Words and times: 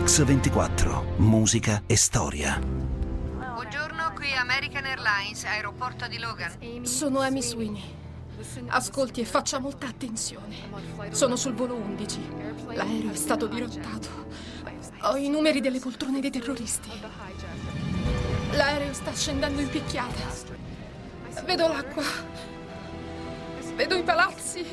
Mix 0.00 0.24
24, 0.24 1.16
musica 1.18 1.82
e 1.86 1.94
storia. 1.94 2.58
Buongiorno, 2.58 4.12
qui 4.14 4.32
American 4.32 4.86
Airlines, 4.86 5.44
aeroporto 5.44 6.08
di 6.08 6.18
Logan. 6.18 6.86
Sono 6.86 7.20
Amy 7.20 7.42
Sweeney. 7.42 7.82
Ascolti 8.68 9.20
e 9.20 9.26
faccia 9.26 9.58
molta 9.58 9.88
attenzione. 9.88 10.56
Sono 11.10 11.36
sul 11.36 11.52
volo 11.52 11.74
11. 11.74 12.18
L'aereo 12.72 13.10
è 13.10 13.14
stato 13.14 13.46
dirottato. 13.46 14.08
Ho 15.02 15.16
i 15.16 15.28
numeri 15.28 15.60
delle 15.60 15.80
poltrone 15.80 16.20
dei 16.20 16.30
terroristi. 16.30 16.88
L'aereo 18.52 18.94
sta 18.94 19.12
scendendo 19.12 19.60
in 19.60 19.68
picchiata. 19.68 20.22
Vedo 21.44 21.68
l'acqua. 21.68 22.04
Vedo 23.76 23.96
i 23.96 24.02
palazzi. 24.02 24.64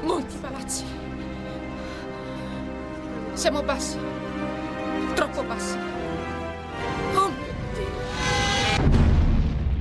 Molti 0.00 0.36
palazzi. 0.38 1.07
Siamo 3.38 3.62
bassi. 3.62 3.96
Troppo 5.14 5.44
bassi. 5.44 5.76
Oh. 7.14 7.30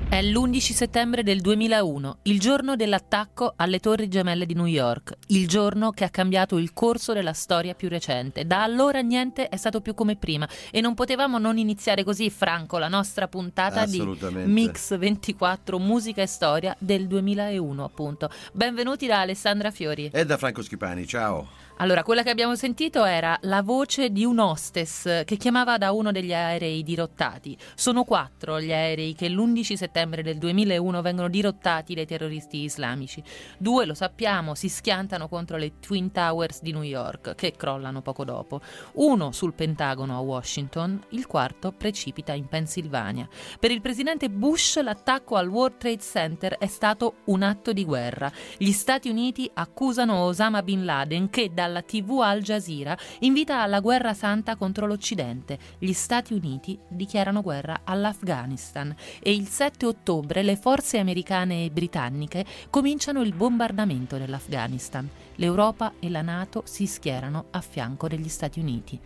È 0.07 0.21
l'11 0.21 0.59
settembre 0.59 1.23
del 1.23 1.41
2001, 1.41 2.20
il 2.23 2.39
giorno 2.39 2.75
dell'attacco 2.75 3.53
alle 3.55 3.79
Torri 3.79 4.09
Gemelle 4.09 4.45
di 4.45 4.53
New 4.53 4.67
York, 4.67 5.15
il 5.29 5.48
giorno 5.48 5.89
che 5.89 6.03
ha 6.03 6.12
cambiato 6.12 6.59
il 6.59 6.71
corso 6.71 7.13
della 7.13 7.34
storia 7.34 7.73
più 7.73 7.89
recente. 7.89 8.45
Da 8.45 8.62
allora 8.62 8.99
niente 8.99 9.49
è 9.49 9.57
stato 9.57 9.81
più 9.81 9.95
come 9.95 10.17
prima 10.17 10.48
e 10.70 10.79
non 10.79 10.93
potevamo 10.93 11.39
non 11.39 11.57
iniziare 11.57 12.03
così, 12.03 12.29
Franco, 12.29 12.77
la 12.77 12.89
nostra 12.89 13.27
puntata 13.27 13.87
di. 13.87 13.99
Mix 14.45 14.95
24 14.95 15.79
Musica 15.79 16.21
e 16.21 16.27
Storia 16.27 16.76
del 16.77 17.07
2001, 17.07 17.84
appunto. 17.84 18.29
Benvenuti 18.53 19.07
da 19.07 19.21
Alessandra 19.21 19.71
Fiori. 19.71 20.12
E 20.13 20.26
da 20.26 20.37
Franco 20.37 20.62
Schipani, 20.62 21.07
ciao. 21.07 21.65
Allora, 21.80 22.02
quella 22.02 22.23
che 22.23 22.31
abbiamo 22.31 22.55
sentito 22.55 23.05
era 23.05 23.38
la 23.41 23.62
voce 23.62 24.10
di 24.10 24.26
un 24.26 24.40
hostess 24.40 25.24
che 25.26 25.38
chiamava 25.38 25.77
da 25.77 25.91
uno 25.91 26.12
degli 26.12 26.34
aerei 26.34 26.82
dirottati. 26.82 27.55
Sono 27.76 28.04
quattro 28.04 28.60
gli 28.60 28.74
aerei 28.74 29.13
che 29.13 29.29
l'11 29.29 29.76
settembre 29.76 30.24
del 30.24 30.40
2001 30.40 31.01
vengono 31.04 31.27
dirottati 31.27 31.93
dai 31.93 32.07
terroristi 32.07 32.63
islamici. 32.63 33.21
Due, 33.60 33.85
lo 33.85 33.93
sappiamo, 33.93 34.55
si 34.55 34.70
schiantano 34.70 35.27
contro 35.27 35.57
le 35.57 35.74
Twin 35.79 36.12
Towers 36.12 36.62
di 36.62 36.71
New 36.71 36.82
York, 36.82 37.35
che 37.35 37.54
crollano 37.55 38.01
poco 38.01 38.23
dopo. 38.23 38.60
Uno 38.94 39.32
sul 39.32 39.54
Pentagono 39.54 40.18
a 40.18 40.21
Washington, 40.21 40.99
il 41.10 41.27
quarto 41.27 41.71
precipita 41.71 42.34
in 42.34 42.48
Pennsylvania. 42.48 43.27
Per 43.60 43.70
il 43.70 43.82
presidente 43.82 44.32
Bush 44.32 44.82
l'attacco 44.82 45.35
al 45.35 45.48
World 45.48 45.77
Trade 45.77 46.01
Center 46.01 46.57
è 46.57 46.68
stato 46.68 47.18
un 47.26 47.44
atto 47.44 47.71
di 47.71 47.85
guerra. 47.85 48.32
Gli 48.57 48.71
Stati 48.71 49.10
Uniti 49.10 49.48
accusano 49.54 50.23
Osama 50.23 50.63
Bin 50.63 50.84
Laden 50.84 51.29
che 51.29 51.51
dalla 51.68 51.82
TV 51.82 52.21
Al 52.21 52.41
Jazeera 52.41 52.98
invita 53.20 53.62
alla 53.62 53.82
guerra 53.82 54.13
santa 54.13 54.55
contro 54.55 54.87
l'Occidente. 54.87 55.60
Gli 55.77 55.91
Stati 55.91 56.34
Uniti 56.34 56.79
dichiarano 56.87 57.41
guerra 57.41 57.82
all'Afghanistan 57.84 58.96
e 59.20 59.34
il 59.34 59.48
7 59.48 59.85
ottobre 59.85 60.41
le 60.41 60.55
forze 60.55 60.98
americane 60.98 61.65
e 61.65 61.70
britanniche 61.70 62.45
cominciano 62.70 63.21
il 63.21 63.35
bombardamento 63.35 64.18
dell'Afghanistan. 64.18 65.07
L'Europa 65.35 65.94
e 66.00 66.09
la 66.09 66.22
Nato 66.22 66.63
si 66.66 66.88
schierano 66.88 67.47
a 67.51 67.62
fianco 67.62 68.07
degli 68.07 68.29
Stati 68.29 68.59
Uniti. 68.59 69.00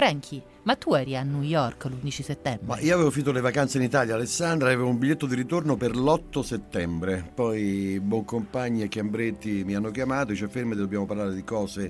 Frankie, 0.00 0.42
ma 0.64 0.74
tu 0.76 0.92
eri 0.92 1.16
a 1.16 1.22
New 1.22 1.40
York 1.40 1.86
l'11 1.86 2.10
settembre? 2.22 2.66
Ma 2.66 2.78
io 2.80 2.92
avevo 2.92 3.10
finito 3.10 3.32
le 3.32 3.40
vacanze 3.40 3.78
in 3.78 3.84
Italia, 3.84 4.14
Alessandra, 4.14 4.66
avevo 4.66 4.88
un 4.90 4.98
biglietto 4.98 5.24
di 5.24 5.34
ritorno 5.34 5.76
per 5.76 5.96
l'8 5.96 6.40
settembre. 6.40 7.26
Poi 7.34 7.98
Boncompagni 7.98 8.82
e 8.82 8.88
Chiambretti 8.88 9.64
mi 9.64 9.74
hanno 9.74 9.90
chiamato, 9.90 10.32
dice 10.32 10.48
fermi, 10.48 10.74
dobbiamo 10.74 11.06
parlare 11.06 11.32
di 11.34 11.42
cose 11.44 11.88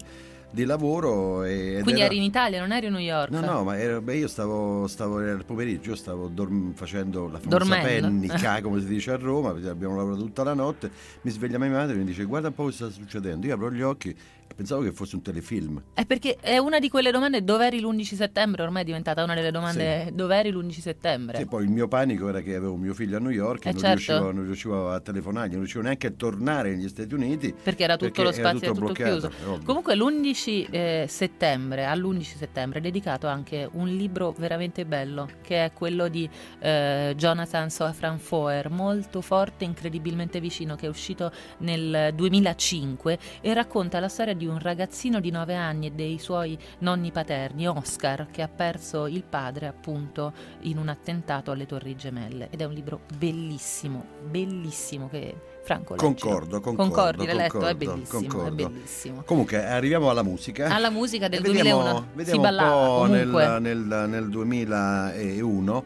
di 0.48 0.64
lavoro. 0.64 1.42
E, 1.42 1.80
Quindi 1.82 2.00
era- 2.02 2.10
eri 2.10 2.18
in 2.18 2.22
Italia, 2.22 2.60
non 2.60 2.70
eri 2.70 2.86
a 2.86 2.90
New 2.90 3.00
York? 3.00 3.30
No, 3.32 3.40
no, 3.40 3.64
ma 3.64 3.76
era- 3.76 4.00
beh, 4.00 4.14
io 4.18 4.28
stavo, 4.28 4.86
stavo 4.86 5.20
il 5.20 5.42
pomeriggio, 5.44 5.90
io 5.90 5.96
stavo 5.96 6.28
dorm- 6.28 6.74
facendo 6.74 7.24
la 7.26 7.40
famosa 7.40 7.58
Dormendo. 7.58 8.06
pennica, 8.06 8.60
come 8.62 8.78
si 8.82 8.86
dice 8.86 9.10
a 9.10 9.16
Roma, 9.16 9.50
perché 9.52 9.68
abbiamo 9.68 9.96
lavorato 9.96 10.22
tutta 10.22 10.44
la 10.44 10.54
notte. 10.54 10.92
Mi 11.22 11.32
sveglia 11.32 11.58
mia 11.58 11.70
madre 11.70 11.96
e 11.96 11.98
mi 11.98 12.04
dice 12.04 12.22
guarda 12.22 12.46
un 12.46 12.54
po' 12.54 12.62
cosa 12.62 12.88
sta 12.88 12.94
succedendo. 13.00 13.48
Io 13.48 13.54
apro 13.54 13.72
gli 13.72 13.82
occhi 13.82 14.16
pensavo 14.54 14.82
che 14.82 14.92
fosse 14.92 15.16
un 15.16 15.22
telefilm. 15.22 15.82
È 15.94 16.04
perché 16.06 16.36
è 16.40 16.58
una 16.58 16.78
di 16.78 16.88
quelle 16.88 17.10
domande 17.10 17.44
dov'eri 17.44 17.80
l'11 17.80 18.14
settembre, 18.14 18.62
ormai 18.62 18.82
è 18.82 18.84
diventata 18.84 19.22
una 19.22 19.34
delle 19.34 19.50
domande 19.50 20.10
dov'eri 20.12 20.50
l'11 20.50 20.70
settembre. 20.80 21.38
Sì, 21.38 21.46
poi 21.46 21.64
il 21.64 21.70
mio 21.70 21.88
panico 21.88 22.28
era 22.28 22.40
che 22.40 22.54
avevo 22.54 22.76
mio 22.76 22.94
figlio 22.94 23.16
a 23.16 23.20
New 23.20 23.30
York 23.30 23.66
e 23.66 23.68
Eh, 23.68 23.72
non, 23.72 23.80
certo. 23.80 23.94
riuscivo, 23.94 24.32
non 24.32 24.44
riuscivo 24.44 24.90
a 24.90 25.00
telefonargli, 25.00 25.50
non 25.50 25.60
riuscivo 25.60 25.82
neanche 25.82 26.06
a 26.06 26.10
tornare 26.10 26.74
negli 26.74 26.88
Stati 26.88 27.14
Uniti. 27.14 27.54
Perché 27.62 27.84
era 27.84 27.96
tutto 27.96 28.10
perché 28.10 28.22
lo 28.22 28.32
spazio 28.32 28.72
tutto 28.72 28.86
tutto 28.86 28.92
bloccato, 28.92 29.28
chiuso. 29.28 29.60
Comunque 29.64 29.94
l'11 29.96 30.66
eh, 30.70 31.06
settembre, 31.08 31.84
all'11 31.84 32.22
settembre 32.22 32.78
è 32.78 32.82
dedicato 32.82 33.26
anche 33.26 33.68
un 33.72 33.88
libro 33.88 34.34
veramente 34.36 34.84
bello, 34.84 35.28
che 35.42 35.64
è 35.64 35.72
quello 35.72 36.08
di 36.08 36.28
eh, 36.60 37.14
Jonathan 37.16 37.70
Safran 37.70 38.18
Foer, 38.18 38.70
molto 38.70 39.20
forte, 39.20 39.64
incredibilmente 39.64 40.40
vicino, 40.40 40.76
che 40.76 40.86
è 40.86 40.88
uscito 40.88 41.30
nel 41.58 42.12
2005 42.14 43.18
e 43.40 43.54
racconta 43.54 44.00
la 44.00 44.08
storia 44.08 44.34
di 44.36 44.46
un 44.46 44.58
ragazzino 44.58 45.20
di 45.20 45.30
9 45.30 45.54
anni 45.54 45.86
e 45.86 45.90
dei 45.90 46.18
suoi 46.18 46.58
nonni 46.78 47.10
paterni, 47.10 47.66
Oscar, 47.66 48.28
che 48.30 48.42
ha 48.42 48.48
perso 48.48 49.06
il 49.06 49.24
padre 49.24 49.66
appunto 49.66 50.32
in 50.60 50.78
un 50.78 50.88
attentato 50.88 51.50
alle 51.50 51.66
Torri 51.66 51.96
Gemelle. 51.96 52.48
Ed 52.50 52.60
è 52.60 52.64
un 52.64 52.72
libro 52.72 53.00
bellissimo, 53.16 54.04
bellissimo 54.28 55.08
che 55.08 55.34
Franco. 55.64 55.96
Concordo, 55.96 56.60
concordo. 56.60 56.76
Concordi, 56.76 57.26
l'hai 57.26 57.36
letto? 57.36 57.66
È 57.66 57.74
bellissimo, 57.74 58.46
è 58.46 58.50
bellissimo. 58.50 59.22
Comunque, 59.24 59.64
arriviamo 59.64 60.10
alla 60.10 60.22
musica. 60.22 60.68
Alla 60.68 60.90
musica 60.90 61.28
del 61.28 61.40
vediamo, 61.40 61.82
2001 61.82 62.06
vediamo 62.14 62.38
si 62.38 62.44
ballava 62.44 62.76
un 62.76 62.86
po' 62.86 63.06
comunque. 63.06 63.58
nel, 63.58 63.78
nel- 63.78 64.08
nel 64.08 64.28
2001 64.28 65.84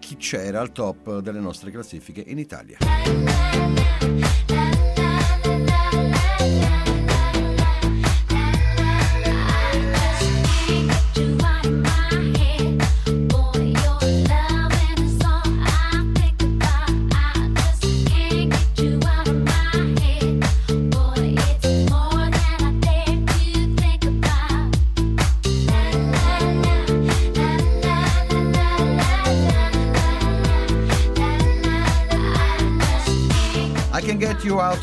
chi 0.00 0.16
c'era 0.16 0.60
al 0.60 0.72
top 0.72 1.20
delle 1.20 1.40
nostre 1.40 1.70
classifiche 1.70 2.24
in 2.26 2.38
Italia. 2.38 3.79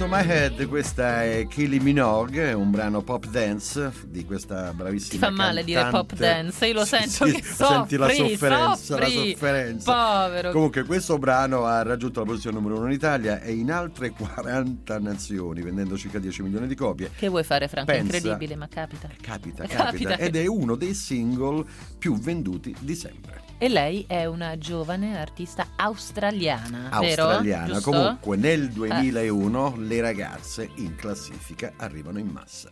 My 0.08 0.26
Head, 0.26 0.68
questa 0.68 1.24
è 1.24 1.46
Kylie 1.48 1.82
Minogue, 1.82 2.54
un 2.54 2.72
brano 2.72 3.02
pop 3.02 3.26
dance 3.28 3.92
di 4.08 4.24
questa 4.24 4.72
bravissima 4.74 5.12
Ti 5.14 5.18
fa 5.18 5.30
male 5.30 5.64
dire 5.66 5.82
cantante. 5.82 6.16
pop 6.16 6.20
dance, 6.20 6.66
io 6.66 6.74
lo 6.74 6.86
Sì, 6.86 6.96
sento 6.96 7.26
sì, 7.26 7.32
che 7.34 7.44
Senti 7.44 7.98
la 7.98 8.08
soffri, 8.08 8.30
sofferenza, 8.30 8.98
la 9.00 9.06
soffri. 9.06 9.30
sofferenza. 9.32 9.94
Povero. 10.24 10.52
Comunque 10.52 10.84
questo 10.86 11.18
brano 11.18 11.66
ha 11.66 11.82
raggiunto 11.82 12.22
la 12.22 12.26
posizione 12.26 12.56
numero 12.58 12.78
uno 12.78 12.86
in 12.88 12.94
Italia 12.94 13.42
e 13.42 13.52
in 13.54 13.70
altre 13.72 14.12
40 14.18 14.98
nazioni, 15.00 15.62
vendendo 15.62 15.98
circa 15.98 16.20
10 16.20 16.42
milioni 16.42 16.68
di 16.68 16.76
copie. 16.76 17.12
Che 17.14 17.28
vuoi 17.28 17.44
fare 17.44 17.68
Franco? 17.68 17.92
È 17.92 17.96
Pensa- 17.98 18.16
incredibile, 18.16 18.56
ma 18.56 18.68
capita. 18.70 19.10
Capita, 19.20 19.64
Capita. 19.68 19.84
capita, 19.84 20.18
ed 20.18 20.36
è 20.38 20.46
uno 20.48 20.76
dei 20.76 20.94
single 20.94 21.66
più 21.98 22.18
venduti 22.18 22.74
di 22.80 22.96
sempre. 22.96 23.47
E 23.60 23.70
lei 23.70 24.06
è 24.08 24.26
una 24.26 24.56
giovane 24.60 25.18
artista 25.20 25.70
australiana? 25.76 26.92
Australiana. 26.92 27.82
Comunque 27.82 28.38
nel 28.38 28.70
2001 28.70 29.78
le 29.78 30.00
ragazze 30.00 30.70
in 30.76 30.94
classifica 30.96 31.74
arrivano 31.76 32.20
in 32.20 32.28
massa. 32.28 32.70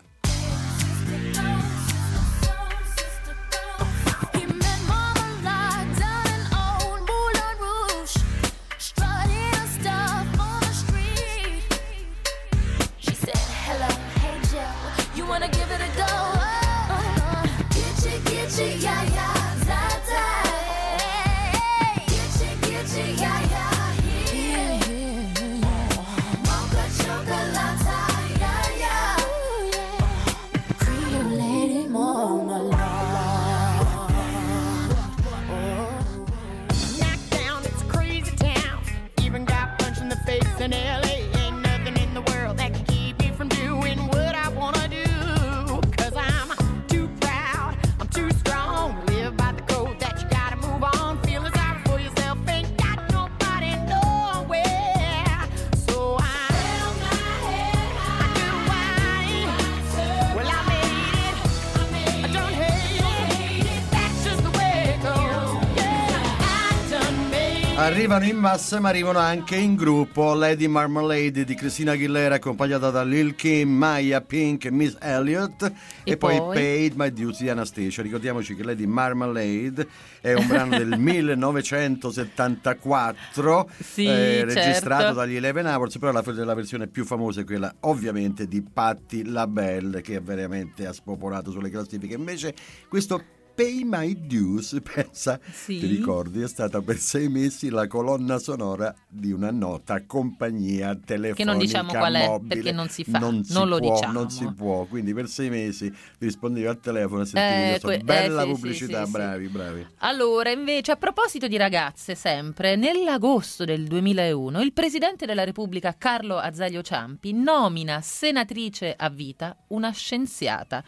Arrivano 68.06 68.32
in 68.32 68.38
massa 68.38 68.80
ma 68.80 68.90
arrivano 68.90 69.18
anche 69.18 69.56
in 69.56 69.74
gruppo 69.74 70.36
Lady 70.36 70.68
Marmalade 70.68 71.44
di 71.44 71.56
Christina 71.56 71.94
Aguilera 71.94 72.36
accompagnata 72.36 72.92
da 72.92 73.04
Lil 73.04 73.34
Kim, 73.34 73.68
Maya 73.68 74.22
Pink 74.22 74.66
e 74.66 74.72
Miss 74.72 74.96
Elliott 75.02 75.64
e, 76.04 76.12
E 76.12 76.16
poi, 76.16 76.38
poi? 76.38 76.56
Paid 76.56 76.94
My 76.96 77.12
Dues 77.12 77.40
di 77.40 77.50
Anastasia. 77.50 78.04
Ricordiamoci 78.04 78.56
che 78.56 78.64
Lady 78.64 78.86
Marmalade 78.86 79.88
è 80.22 80.34
un 80.34 80.46
brano 80.46 80.78
del 80.78 80.94
1974 81.02 83.70
Sì, 83.80 84.06
eh, 84.06 84.46
registrato 84.46 85.02
certo. 85.02 85.16
dagli 85.16 85.38
Eleven 85.38 85.66
Hours, 85.66 85.98
però 85.98 86.12
la, 86.12 86.22
la 86.24 86.54
versione 86.54 86.86
più 86.86 87.06
famosa 87.06 87.42
è 87.42 87.44
quella 87.44 87.74
ovviamente 87.80 88.48
di 88.48 88.62
Patti 88.62 89.26
LaBelle 89.26 90.02
che 90.02 90.20
veramente 90.20 90.86
ha 90.86 90.94
spopolato 90.94 91.50
sulle 91.50 91.72
classifiche. 91.72 92.14
Invece 92.14 92.54
questo 92.88 93.24
Pay 93.56 93.84
My 93.86 94.14
Dues, 94.28 94.78
pensa, 94.84 95.40
Sì. 95.50 95.80
ti 95.80 95.86
ricordi, 95.88 96.42
è 96.42 96.48
stata 96.48 96.82
per 96.82 96.98
sei 96.98 97.30
mesi 97.30 97.70
la 97.70 97.88
colonna 97.88 98.38
sonora 98.38 98.94
di 99.08 99.32
una 99.32 99.50
nota 99.50 100.04
compagnia 100.06 100.94
telefonica 100.94 101.36
Che 101.36 101.44
non 101.46 101.58
diciamo 101.58 101.90
qual 101.94 102.14
è, 102.16 102.28
mobile. 102.28 102.54
perché 102.56 102.72
non 102.74 102.90
si 102.90 103.06
fa, 103.06 103.18
non, 103.18 103.44
si 103.46 103.54
non 103.54 103.70
lo 103.70 103.78
può, 103.80 103.94
diciamo. 103.96 104.12
Non 104.14 104.30
si 104.30 104.46
può, 104.54 104.84
quindi 104.86 105.14
per 105.14 105.30
sei 105.30 105.50
mesi 105.50 105.92
rispondevi 106.20 106.66
al 106.68 106.80
telefono 106.82 107.22
e 107.22 107.26
sentivi 107.26 107.74
Eh, 107.76 107.80
que- 107.82 108.00
bella 108.04 108.42
eh, 108.42 108.46
sì, 108.46 108.52
pubblicità, 108.52 109.06
sì, 109.06 109.12
bravi, 109.12 109.48
bravi. 109.48 109.88
Allora, 110.00 110.50
invece, 110.52 110.92
a 110.92 110.98
proposito 110.98 111.48
di 111.48 111.56
ragazze, 111.56 112.14
sempre, 112.14 112.76
nell'agosto 112.76 113.64
del 113.64 113.86
2001, 113.86 114.62
il 114.62 114.74
presidente 114.74 115.26
della 115.26 115.46
Repubblica 115.46 115.96
Carlo 115.98 116.38
Azeglio 116.38 116.82
Ciampi 116.82 117.32
nomina 117.32 118.02
senatrice 118.02 118.94
a 118.98 119.10
vita 119.10 119.56
una 119.68 119.92
scienziata, 119.92 120.84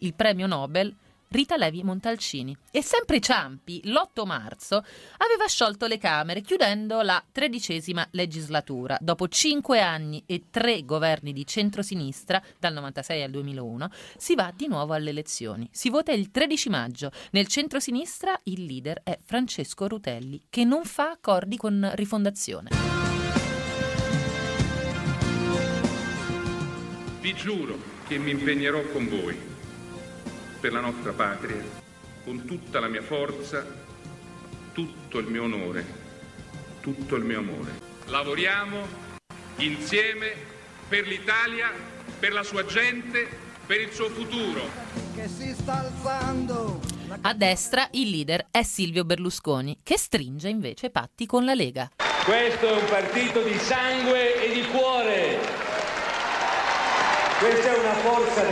il 0.00 0.14
premio 0.14 0.46
Nobel 0.46 0.94
Rita 1.32 1.56
Levi 1.56 1.82
Montalcini. 1.82 2.54
E 2.70 2.82
sempre 2.82 3.18
Ciampi, 3.18 3.80
l'8 3.84 4.26
marzo, 4.26 4.84
aveva 5.16 5.46
sciolto 5.48 5.86
le 5.86 5.96
Camere, 5.96 6.42
chiudendo 6.42 7.00
la 7.00 7.24
tredicesima 7.32 8.06
legislatura. 8.10 8.98
Dopo 9.00 9.28
cinque 9.28 9.80
anni 9.80 10.22
e 10.26 10.44
tre 10.50 10.84
governi 10.84 11.32
di 11.32 11.46
centrosinistra, 11.46 12.40
dal 12.58 12.74
96 12.74 13.22
al 13.22 13.30
2001, 13.30 13.88
si 14.18 14.34
va 14.34 14.52
di 14.54 14.68
nuovo 14.68 14.92
alle 14.92 15.08
elezioni. 15.08 15.66
Si 15.72 15.88
vota 15.88 16.12
il 16.12 16.30
13 16.30 16.68
maggio. 16.68 17.10
Nel 17.30 17.46
centrosinistra 17.46 18.38
il 18.44 18.66
leader 18.66 19.00
è 19.02 19.18
Francesco 19.24 19.88
Rutelli, 19.88 20.42
che 20.50 20.64
non 20.64 20.84
fa 20.84 21.12
accordi 21.12 21.56
con 21.56 21.90
Rifondazione. 21.94 22.68
Vi 27.20 27.34
giuro 27.34 27.78
che 28.06 28.18
mi 28.18 28.32
impegnerò 28.32 28.82
con 28.92 29.08
voi 29.08 29.52
per 30.62 30.72
la 30.72 30.78
nostra 30.78 31.10
patria, 31.10 31.60
con 32.24 32.44
tutta 32.44 32.78
la 32.78 32.86
mia 32.86 33.02
forza, 33.02 33.66
tutto 34.72 35.18
il 35.18 35.26
mio 35.26 35.42
onore, 35.42 35.84
tutto 36.80 37.16
il 37.16 37.24
mio 37.24 37.40
amore. 37.40 37.80
Lavoriamo 38.06 38.86
insieme 39.56 40.32
per 40.88 41.08
l'Italia, 41.08 41.68
per 42.16 42.32
la 42.32 42.44
sua 42.44 42.64
gente, 42.64 43.26
per 43.66 43.80
il 43.80 43.90
suo 43.90 44.08
futuro. 44.10 44.60
che 45.16 45.26
si 45.26 45.52
sta 45.52 45.80
alzando. 45.80 46.80
A 47.22 47.34
destra 47.34 47.88
il 47.90 48.10
leader 48.10 48.46
è 48.52 48.62
Silvio 48.62 49.04
Berlusconi, 49.04 49.80
che 49.82 49.98
stringe 49.98 50.48
invece 50.48 50.90
patti 50.90 51.26
con 51.26 51.44
la 51.44 51.54
Lega. 51.54 51.90
Questo 52.24 52.68
è 52.68 52.80
un 52.80 52.88
partito 52.88 53.42
di 53.42 53.58
sangue 53.58 54.44
e 54.44 54.52
di 54.52 54.64
cuore. 54.68 55.38
Questa 57.40 57.74
è 57.74 57.78
una 57.80 57.94
forza 57.94 58.48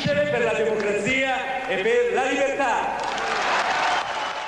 vincere 0.00 0.30
per 0.30 0.42
la 0.42 0.54
democrazia 0.54 1.68
e 1.68 1.82
per 1.82 2.14
la 2.14 2.24
libertà. 2.24 3.08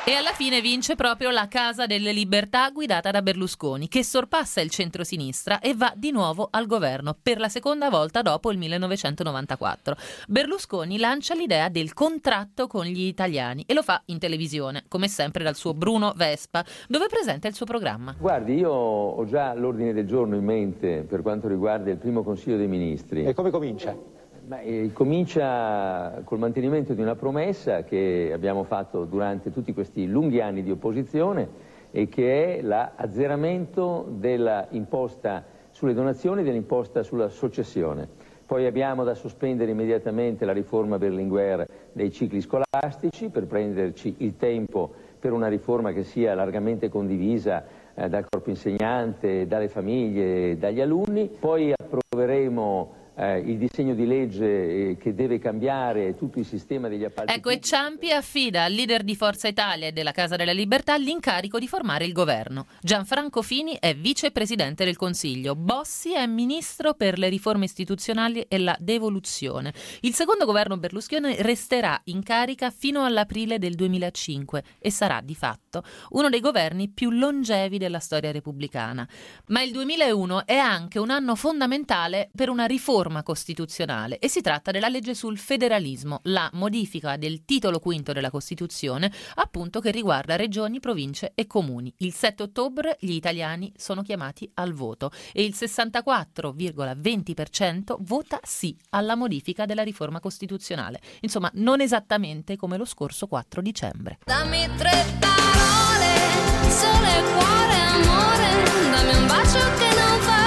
E 0.05 0.15
alla 0.15 0.33
fine 0.33 0.63
vince 0.63 0.95
proprio 0.95 1.31
la 1.31 1.47
Casa 1.47 1.85
delle 1.85 2.13
Libertà 2.13 2.71
guidata 2.71 3.11
da 3.11 3.21
Berlusconi, 3.21 3.87
che 3.87 4.03
sorpassa 4.03 4.63
il 4.63 4.71
centrosinistra 4.71 5.61
e 5.61 5.75
va 5.75 5.93
di 5.95 6.11
nuovo 6.11 6.49
al 6.51 6.67
governo 6.67 7.15
per 7.23 7.39
la 7.39 7.51
seconda 7.51 7.91
volta 7.91 8.23
dopo 8.23 8.51
il 8.51 8.57
1994. 8.57 9.95
Berlusconi 10.27 10.99
lancia 10.99 11.35
l'idea 11.35 11.69
del 11.69 11.93
contratto 11.93 12.67
con 12.67 12.87
gli 12.87 13.03
italiani 13.03 13.63
e 13.67 13.75
lo 13.75 13.83
fa 13.83 14.03
in 14.07 14.19
televisione, 14.19 14.85
come 14.89 15.07
sempre 15.07 15.45
dal 15.45 15.55
suo 15.55 15.75
Bruno 15.75 16.15
Vespa, 16.17 16.65
dove 16.89 17.09
presenta 17.09 17.47
il 17.47 17.55
suo 17.55 17.67
programma. 17.67 18.17
Guardi, 18.19 18.55
io 18.55 18.73
ho 18.73 19.25
già 19.27 19.53
l'ordine 19.53 19.93
del 19.93 20.07
giorno 20.07 20.35
in 20.35 20.45
mente 20.45 21.05
per 21.07 21.21
quanto 21.21 21.47
riguarda 21.47 21.91
il 21.91 21.99
primo 21.99 22.23
Consiglio 22.23 22.57
dei 22.57 22.69
Ministri. 22.69 23.25
E 23.25 23.35
come 23.35 23.51
comincia? 23.51 24.22
Ma, 24.44 24.61
eh, 24.61 24.91
comincia 24.93 26.21
col 26.25 26.41
mantenimento 26.41 26.94
di 26.94 27.00
una 27.00 27.15
promessa 27.15 27.85
che 27.85 28.33
abbiamo 28.35 28.65
fatto 28.65 29.05
durante 29.05 29.53
tutti 29.53 29.73
questi 29.73 30.09
lunghi 30.09 30.41
anni 30.41 30.65
di 30.65 30.71
opposizione 30.73 31.49
e 31.93 32.09
che 32.09 32.56
è 32.56 32.61
l'azzeramento 32.61 34.05
della 34.09 34.67
imposta 34.71 35.44
sulle 35.71 35.94
donazioni 35.94 36.41
e 36.41 36.44
dell'imposta 36.44 37.05
sulla 37.05 37.29
successione. 37.29 38.09
Poi 38.44 38.67
abbiamo 38.67 39.05
da 39.05 39.15
sospendere 39.15 39.71
immediatamente 39.71 40.44
la 40.44 40.53
riforma 40.53 40.99
Berlinguer 40.99 41.65
dei 41.93 42.11
cicli 42.11 42.41
scolastici 42.41 43.29
per 43.29 43.47
prenderci 43.47 44.17
il 44.19 44.37
tempo 44.37 44.93
per 45.21 45.33
una 45.33 45.47
riforma 45.47 45.93
che 45.93 46.03
sia 46.03 46.35
largamente 46.35 46.89
condivisa 46.89 47.65
eh, 47.94 48.09
dal 48.09 48.27
corpo 48.29 48.50
insegnante, 48.50 49.47
dalle 49.47 49.69
famiglie, 49.69 50.59
dagli 50.59 50.81
alunni. 50.81 51.29
Poi 51.29 51.73
approveremo 51.73 53.02
eh, 53.14 53.38
il 53.38 53.59
disegno 53.59 53.94
di 53.94 54.06
legge 54.06 54.91
eh, 54.91 54.97
che 54.97 55.14
deve 55.14 55.38
cambiare 55.38 56.17
tutto 56.17 56.38
il 56.38 56.47
sistema 56.47 56.88
degli 56.88 57.05
appalti. 57.05 57.32
Ecco, 57.32 57.50
e 57.50 57.61
Ciampi 57.61 58.11
affida 58.11 58.64
al 58.64 58.73
leader 58.73 59.03
di 59.03 59.14
Forza 59.14 59.49
Italia 59.49 59.88
e 59.88 59.93
della 59.93 60.12
Casa 60.12 60.37
della 60.37 60.53
Libertà 60.53 60.97
l'incarico 60.97 61.59
di 61.59 61.69
formare 61.69 62.05
il 62.05 62.12
governo. 62.12 62.67
Gianfranco 62.81 63.43
Fini 63.43 63.76
è 63.79 63.94
vicepresidente 63.94 64.85
del 64.85 64.97
Consiglio, 64.97 65.55
Bossi 65.55 66.14
è 66.14 66.26
ministro 66.26 66.94
per 66.94 67.19
le 67.19 67.29
riforme 67.29 67.67
istituzionali 67.67 68.47
e 68.49 68.59
la 68.59 68.76
devoluzione. 68.79 69.72
Il 70.01 70.15
secondo 70.15 70.44
governo 70.44 70.79
Berlusconi 70.79 71.37
resterà 71.43 72.01
in 72.05 72.22
carica 72.22 72.70
fino 72.70 73.05
all'aprile 73.05 73.58
del 73.58 73.75
2005 73.75 74.63
e 74.79 74.91
sarà 74.91 75.20
di 75.22 75.34
fatto 75.34 75.82
uno 76.10 76.29
dei 76.29 76.41
governi 76.41 76.89
più 76.89 77.10
longevi 77.10 77.79
della 77.79 77.98
storia 77.98 78.32
repubblicana. 78.32 79.06
Ma 79.48 79.63
il 79.63 79.72
2001 79.72 80.46
è 80.46 80.56
anche 80.56 80.98
un 80.98 81.10
anno 81.10 81.34
fondamentale 81.34 82.31
per 82.34 82.48
una 82.48 82.65
riforma 82.65 83.02
costituzionale 83.23 84.19
e 84.19 84.29
si 84.29 84.41
tratta 84.41 84.71
della 84.71 84.89
legge 84.89 85.15
sul 85.15 85.39
federalismo, 85.39 86.21
la 86.25 86.51
modifica 86.55 87.17
del 87.17 87.44
titolo 87.44 87.79
quinto 87.81 88.13
della 88.13 88.31
Costituzione, 88.31 89.13
appunto 89.35 89.81
che 89.81 89.91
riguarda 89.91 90.37
regioni, 90.37 90.79
province 90.81 91.32
e 91.35 91.47
comuni. 91.47 91.93
Il 91.99 92.13
7 92.13 92.43
ottobre 92.44 92.97
gli 93.01 93.13
italiani 93.13 93.73
sono 93.77 94.03
chiamati 94.03 94.51
al 94.55 94.73
voto 94.73 95.11
e 95.32 95.44
il 95.44 95.55
64,20% 95.56 97.97
vota 98.01 98.41
sì 98.43 98.77
alla 98.91 99.17
modifica 99.17 99.65
della 99.67 99.82
riforma 99.82 100.21
costituzionale. 100.21 101.01
Insomma, 101.21 101.51
non 101.55 101.81
esattamente 101.81 102.56
come 102.56 102.77
lo 102.77 102.85
scorso 102.85 103.27
4 103.27 103.63
dicembre. 103.63 104.19
Dammi 104.25 104.69
tre 104.77 105.05
parole, 105.19 106.71
sole, 106.71 107.23
cuore, 107.32 107.81
amore, 107.93 108.49
dammi 108.91 109.15
un 109.17 109.27
bacio 109.27 109.59
che 109.79 109.89
non 109.99 110.21
fa 110.21 110.42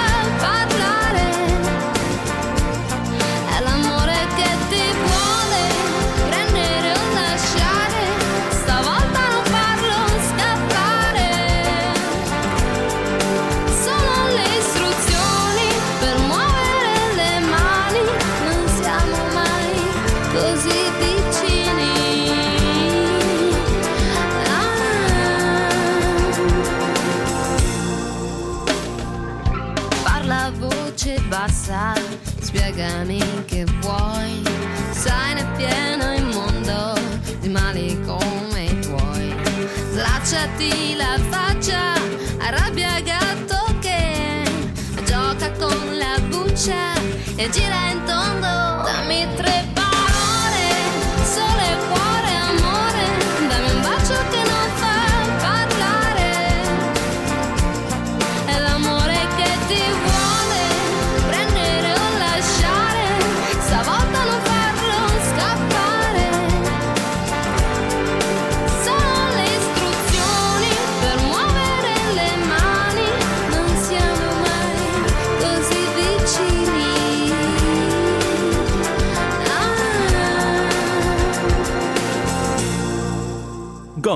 e 47.46 47.48
gira 47.48 47.76
in 47.80 47.85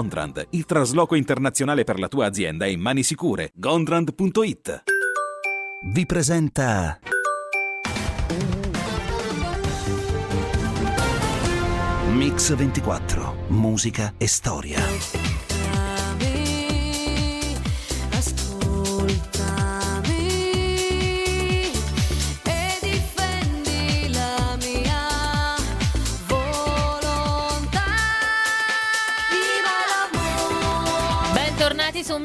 Gondrand, 0.00 0.46
il 0.52 0.64
trasloco 0.64 1.14
internazionale 1.14 1.84
per 1.84 1.98
la 1.98 2.08
tua 2.08 2.24
azienda 2.24 2.64
è 2.64 2.68
in 2.68 2.80
mani 2.80 3.02
sicure. 3.02 3.50
Gondrand.it 3.52 4.82
Vi 5.92 6.06
presenta 6.06 6.98
Mix 12.12 12.54
24, 12.54 13.44
musica 13.48 14.14
e 14.16 14.26
storia. 14.26 15.39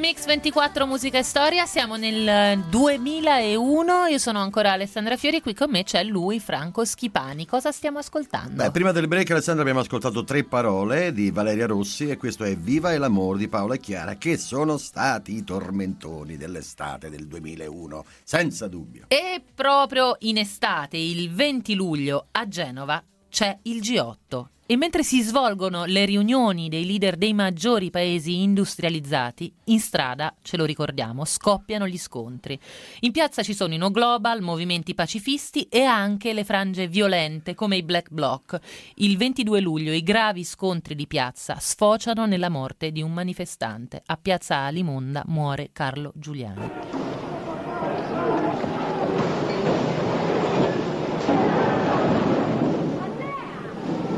Mix 0.05 0.27
24 0.27 0.85
Musica 0.85 1.17
e 1.17 1.23
Storia, 1.23 1.65
siamo 1.65 1.95
nel 1.95 2.59
2001, 2.69 4.05
io 4.05 4.19
sono 4.19 4.37
ancora 4.37 4.73
Alessandra 4.73 5.17
Fiori, 5.17 5.41
qui 5.41 5.55
con 5.55 5.71
me 5.71 5.81
c'è 5.81 6.03
lui, 6.03 6.39
Franco 6.39 6.85
Schipani. 6.85 7.47
Cosa 7.47 7.71
stiamo 7.71 7.97
ascoltando? 7.97 8.53
Beh, 8.53 8.69
prima 8.69 8.91
del 8.91 9.07
break, 9.07 9.31
Alessandra, 9.31 9.63
abbiamo 9.63 9.79
ascoltato 9.79 10.23
tre 10.23 10.43
parole 10.43 11.11
di 11.11 11.31
Valeria 11.31 11.65
Rossi 11.65 12.07
e 12.07 12.17
questo 12.17 12.43
è 12.43 12.55
Viva 12.55 12.93
e 12.93 12.99
l'amore 12.99 13.39
di 13.39 13.47
Paola 13.47 13.73
e 13.73 13.79
Chiara, 13.79 14.13
che 14.13 14.37
sono 14.37 14.77
stati 14.77 15.37
i 15.37 15.43
tormentoni 15.43 16.37
dell'estate 16.37 17.09
del 17.09 17.25
2001, 17.25 18.05
senza 18.23 18.67
dubbio. 18.67 19.05
E 19.07 19.41
proprio 19.55 20.17
in 20.19 20.37
estate, 20.37 20.97
il 20.97 21.33
20 21.33 21.73
luglio, 21.73 22.27
a 22.29 22.47
Genova, 22.47 23.03
c'è 23.27 23.57
il 23.63 23.79
G8. 23.79 24.53
E 24.67 24.77
mentre 24.77 25.03
si 25.03 25.21
svolgono 25.21 25.85
le 25.85 26.05
riunioni 26.05 26.69
dei 26.69 26.87
leader 26.87 27.17
dei 27.17 27.33
maggiori 27.33 27.91
paesi 27.91 28.41
industrializzati, 28.41 29.53
in 29.65 29.79
strada, 29.79 30.33
ce 30.41 30.57
lo 30.57 30.65
ricordiamo, 30.65 31.23
scoppiano 31.23 31.87
gli 31.87 31.99
scontri. 31.99 32.59
In 33.01 33.11
piazza 33.11 33.43
ci 33.43 33.53
sono 33.53 33.75
i 33.75 33.77
No 33.77 33.91
Global, 33.91 34.41
movimenti 34.41 34.95
pacifisti 34.95 35.67
e 35.69 35.83
anche 35.83 36.33
le 36.33 36.43
frange 36.43 36.87
violente 36.87 37.53
come 37.53 37.75
i 37.75 37.83
Black 37.83 38.09
Bloc. 38.09 38.57
Il 38.95 39.17
22 39.17 39.59
luglio 39.59 39.91
i 39.91 40.01
gravi 40.01 40.43
scontri 40.43 40.95
di 40.95 41.05
piazza 41.05 41.57
sfociano 41.59 42.25
nella 42.25 42.49
morte 42.49 42.91
di 42.91 43.03
un 43.03 43.13
manifestante. 43.13 44.01
A 44.03 44.17
piazza 44.17 44.57
Alimonda 44.57 45.21
muore 45.27 45.69
Carlo 45.73 46.11
Giuliani. 46.15 47.14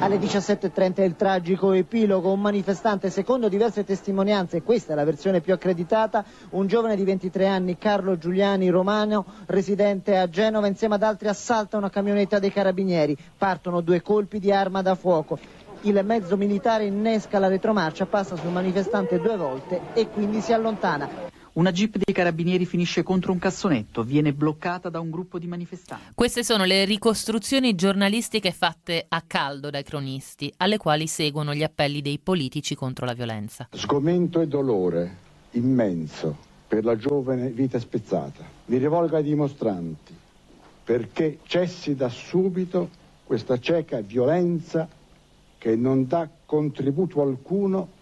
Alle 0.07 0.19
17.30 0.19 1.03
il 1.03 1.17
tragico 1.17 1.73
epilogo, 1.73 2.31
un 2.31 2.39
manifestante, 2.39 3.09
secondo 3.09 3.49
diverse 3.49 3.83
testimonianze, 3.83 4.61
questa 4.61 4.93
è 4.93 4.95
la 4.95 5.03
versione 5.03 5.41
più 5.41 5.51
accreditata, 5.51 6.23
un 6.51 6.65
giovane 6.65 6.95
di 6.95 7.03
23 7.03 7.45
anni, 7.45 7.77
Carlo 7.77 8.17
Giuliani, 8.17 8.69
romano, 8.69 9.25
residente 9.47 10.15
a 10.15 10.29
Genova, 10.29 10.67
insieme 10.67 10.95
ad 10.95 11.03
altri 11.03 11.27
assalta 11.27 11.75
una 11.75 11.89
camionetta 11.89 12.39
dei 12.39 12.53
carabinieri. 12.53 13.17
Partono 13.37 13.81
due 13.81 14.01
colpi 14.01 14.39
di 14.39 14.49
arma 14.49 14.81
da 14.81 14.95
fuoco. 14.95 15.37
Il 15.81 15.99
mezzo 16.05 16.37
militare 16.37 16.85
innesca 16.85 17.37
la 17.37 17.49
retromarcia, 17.49 18.05
passa 18.05 18.37
sul 18.37 18.51
manifestante 18.51 19.19
due 19.19 19.35
volte 19.35 19.81
e 19.93 20.07
quindi 20.07 20.39
si 20.39 20.53
allontana. 20.53 21.35
Una 21.57 21.71
jeep 21.71 21.97
dei 21.97 22.13
carabinieri 22.13 22.67
finisce 22.67 23.01
contro 23.01 23.31
un 23.31 23.39
cassonetto, 23.39 24.03
viene 24.03 24.31
bloccata 24.31 24.89
da 24.89 24.99
un 24.99 25.09
gruppo 25.09 25.39
di 25.39 25.47
manifestanti. 25.47 26.11
Queste 26.13 26.43
sono 26.43 26.65
le 26.65 26.85
ricostruzioni 26.85 27.73
giornalistiche 27.73 28.51
fatte 28.51 29.03
a 29.09 29.23
caldo 29.25 29.71
dai 29.71 29.81
cronisti, 29.81 30.53
alle 30.57 30.77
quali 30.77 31.07
seguono 31.07 31.55
gli 31.55 31.63
appelli 31.63 32.03
dei 32.03 32.19
politici 32.19 32.75
contro 32.75 33.07
la 33.07 33.13
violenza. 33.13 33.69
Sgomento 33.71 34.39
e 34.39 34.47
dolore 34.47 35.17
immenso 35.51 36.37
per 36.67 36.85
la 36.85 36.95
giovane 36.95 37.49
vita 37.49 37.79
spezzata. 37.79 38.43
Mi 38.65 38.77
rivolgo 38.77 39.15
ai 39.15 39.23
dimostranti 39.23 40.15
perché 40.83 41.39
cessi 41.47 41.95
da 41.95 42.07
subito 42.07 42.87
questa 43.23 43.59
cieca 43.59 43.99
violenza 44.01 44.87
che 45.57 45.75
non 45.75 46.05
dà 46.05 46.29
contributo 46.45 47.23
alcuno 47.23 47.95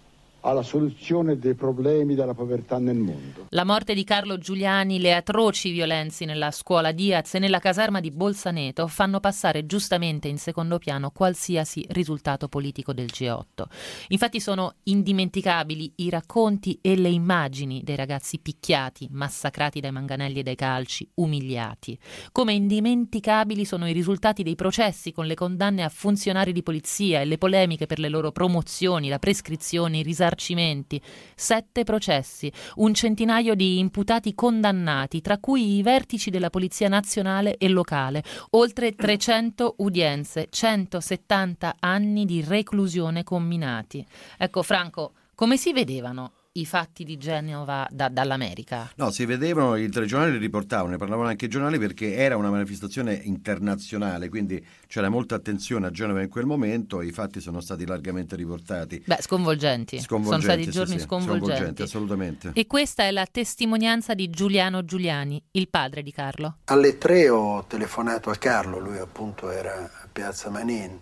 alla 0.45 0.61
soluzione 0.61 1.39
dei 1.39 1.55
problemi 1.55 2.13
della 2.13 2.35
povertà 2.35 2.77
nel 2.77 2.97
mondo. 2.97 3.47
La 3.49 3.63
morte 3.63 3.95
di 3.95 4.03
Carlo 4.03 4.37
Giuliani, 4.37 4.99
le 4.99 5.15
atroci 5.15 5.71
violenze 5.71 6.25
nella 6.25 6.51
scuola 6.51 6.91
Diaz 6.91 7.33
e 7.33 7.39
nella 7.39 7.57
caserma 7.57 7.99
di 7.99 8.11
Bolzaneto 8.11 8.85
fanno 8.87 9.19
passare 9.19 9.65
giustamente 9.65 10.27
in 10.27 10.37
secondo 10.37 10.77
piano 10.77 11.09
qualsiasi 11.09 11.83
risultato 11.89 12.47
politico 12.47 12.93
del 12.93 13.07
G8. 13.07 13.63
Infatti 14.09 14.39
sono 14.39 14.75
indimenticabili 14.83 15.93
i 15.97 16.09
racconti 16.11 16.77
e 16.79 16.95
le 16.95 17.09
immagini 17.09 17.81
dei 17.83 17.95
ragazzi 17.95 18.37
picchiati, 18.37 19.07
massacrati 19.09 19.79
dai 19.79 19.91
manganelli 19.91 20.39
e 20.39 20.43
dai 20.43 20.55
calci, 20.55 21.09
umiliati. 21.15 21.97
Come 22.31 22.53
indimenticabili 22.53 23.65
sono 23.65 23.89
i 23.89 23.93
risultati 23.93 24.43
dei 24.43 24.55
processi 24.55 25.11
con 25.11 25.25
le 25.25 25.33
condanne 25.33 25.83
a 25.83 25.89
funzionari 25.89 26.51
di 26.51 26.61
polizia 26.61 27.21
e 27.21 27.25
le 27.25 27.39
polemiche 27.39 27.87
per 27.87 27.97
le 27.97 28.09
loro 28.09 28.31
promozioni, 28.31 29.09
la 29.09 29.17
prescrizione, 29.17 29.97
i 29.97 30.03
risarcimenti 30.03 30.33
risarcimenti, 30.35 31.01
sette 31.33 31.83
processi, 31.83 32.51
un 32.75 32.93
centinaio 32.93 33.55
di 33.55 33.79
imputati 33.79 34.35
condannati, 34.35 35.21
tra 35.21 35.39
cui 35.39 35.77
i 35.77 35.81
vertici 35.81 36.29
della 36.29 36.49
Polizia 36.49 36.89
Nazionale 36.89 37.57
e 37.57 37.69
locale, 37.69 38.23
oltre 38.51 38.93
300 38.93 39.75
udienze, 39.77 40.47
170 40.49 41.77
anni 41.79 42.25
di 42.25 42.43
reclusione 42.43 43.23
comminati. 43.23 44.05
Ecco 44.37 44.61
Franco, 44.61 45.13
come 45.33 45.57
si 45.57 45.73
vedevano 45.73 46.31
i 46.57 46.65
fatti 46.65 47.03
di 47.03 47.17
Genova 47.17 47.87
da, 47.91 48.07
dall'America? 48.07 48.91
No, 48.95 49.09
si 49.11 49.25
vedevano, 49.25 49.75
i 49.75 49.89
telegiornali 49.89 50.33
li 50.33 50.37
riportavano, 50.37 50.91
ne 50.91 50.97
parlavano 50.97 51.27
anche 51.27 51.45
i 51.45 51.47
giornali 51.49 51.77
perché 51.77 52.15
era 52.15 52.37
una 52.37 52.49
manifestazione 52.49 53.13
internazionale, 53.13 54.29
quindi 54.29 54.65
c'era 54.87 55.09
molta 55.09 55.35
attenzione 55.35 55.87
a 55.87 55.91
Genova 55.91 56.21
in 56.21 56.29
quel 56.29 56.45
momento, 56.45 57.01
i 57.01 57.11
fatti 57.11 57.41
sono 57.41 57.59
stati 57.59 57.85
largamente 57.85 58.35
riportati. 58.35 59.03
Beh, 59.05 59.17
sconvolgenti. 59.19 59.99
Sconvolgenti, 59.99 60.45
sono 60.45 60.53
stati 60.53 60.63
sì, 60.63 60.71
giorni 60.71 60.99
sì, 60.99 61.05
sconvolgenti. 61.05 61.45
sconvolgenti, 61.45 61.81
assolutamente. 61.81 62.51
E 62.53 62.67
questa 62.67 63.03
è 63.03 63.11
la 63.11 63.27
testimonianza 63.29 64.13
di 64.13 64.29
Giuliano 64.29 64.85
Giuliani, 64.85 65.41
il 65.51 65.67
padre 65.67 66.03
di 66.03 66.11
Carlo. 66.11 66.57
Alle 66.65 66.97
tre 66.97 67.27
ho 67.27 67.65
telefonato 67.65 68.29
a 68.29 68.35
Carlo, 68.35 68.79
lui 68.79 68.97
appunto 68.97 69.49
era 69.49 69.83
a 69.83 70.07
Piazza 70.11 70.49
Manin. 70.49 70.97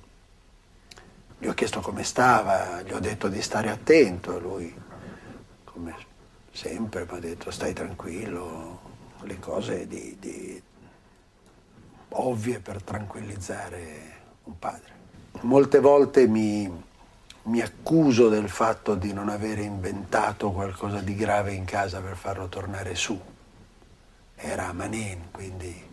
Gli 1.37 1.47
ho 1.47 1.53
chiesto 1.53 1.81
come 1.81 2.03
stava, 2.03 2.81
gli 2.81 2.91
ho 2.91 2.99
detto 2.99 3.27
di 3.27 3.41
stare 3.41 3.69
attento, 3.69 4.39
lui 4.39 4.73
come 5.83 5.95
sempre 6.51 7.05
mi 7.09 7.17
ha 7.17 7.19
detto 7.19 7.51
stai 7.51 7.73
tranquillo, 7.73 8.79
le 9.23 9.39
cose 9.39 9.85
di, 9.85 10.15
di 10.17 10.61
ovvie 12.09 12.59
per 12.59 12.81
tranquillizzare 12.81 14.21
un 14.45 14.57
padre. 14.57 14.91
Molte 15.41 15.79
volte 15.79 16.27
mi, 16.27 16.71
mi 17.43 17.61
accuso 17.61 18.29
del 18.29 18.47
fatto 18.47 18.95
di 18.95 19.11
non 19.11 19.27
avere 19.27 19.63
inventato 19.63 20.51
qualcosa 20.51 20.99
di 20.99 21.15
grave 21.15 21.53
in 21.53 21.65
casa 21.65 21.99
per 21.99 22.15
farlo 22.15 22.47
tornare 22.47 22.95
su. 22.95 23.19
Era 24.35 24.67
a 24.67 24.73
Manin, 24.73 25.31
quindi 25.31 25.89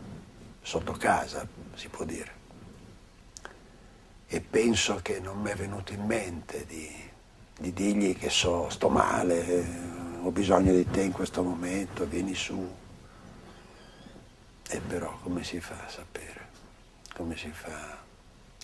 sotto 0.60 0.92
casa, 0.92 1.46
si 1.74 1.88
può 1.88 2.04
dire. 2.04 2.38
E 4.26 4.40
penso 4.40 5.00
che 5.02 5.18
non 5.18 5.40
mi 5.40 5.50
è 5.50 5.56
venuto 5.56 5.92
in 5.92 6.04
mente 6.04 6.64
di, 6.66 7.09
di 7.60 7.74
dirgli 7.74 8.16
che 8.16 8.30
so, 8.30 8.70
sto 8.70 8.88
male, 8.88 9.64
ho 10.22 10.30
bisogno 10.30 10.72
di 10.72 10.88
te 10.90 11.02
in 11.02 11.12
questo 11.12 11.42
momento, 11.42 12.06
vieni 12.06 12.34
su. 12.34 12.68
E 14.66 14.80
però 14.80 15.18
come 15.22 15.44
si 15.44 15.60
fa 15.60 15.74
a 15.74 15.88
sapere? 15.88 16.48
Come 17.14 17.36
si 17.36 17.50
fa 17.50 17.98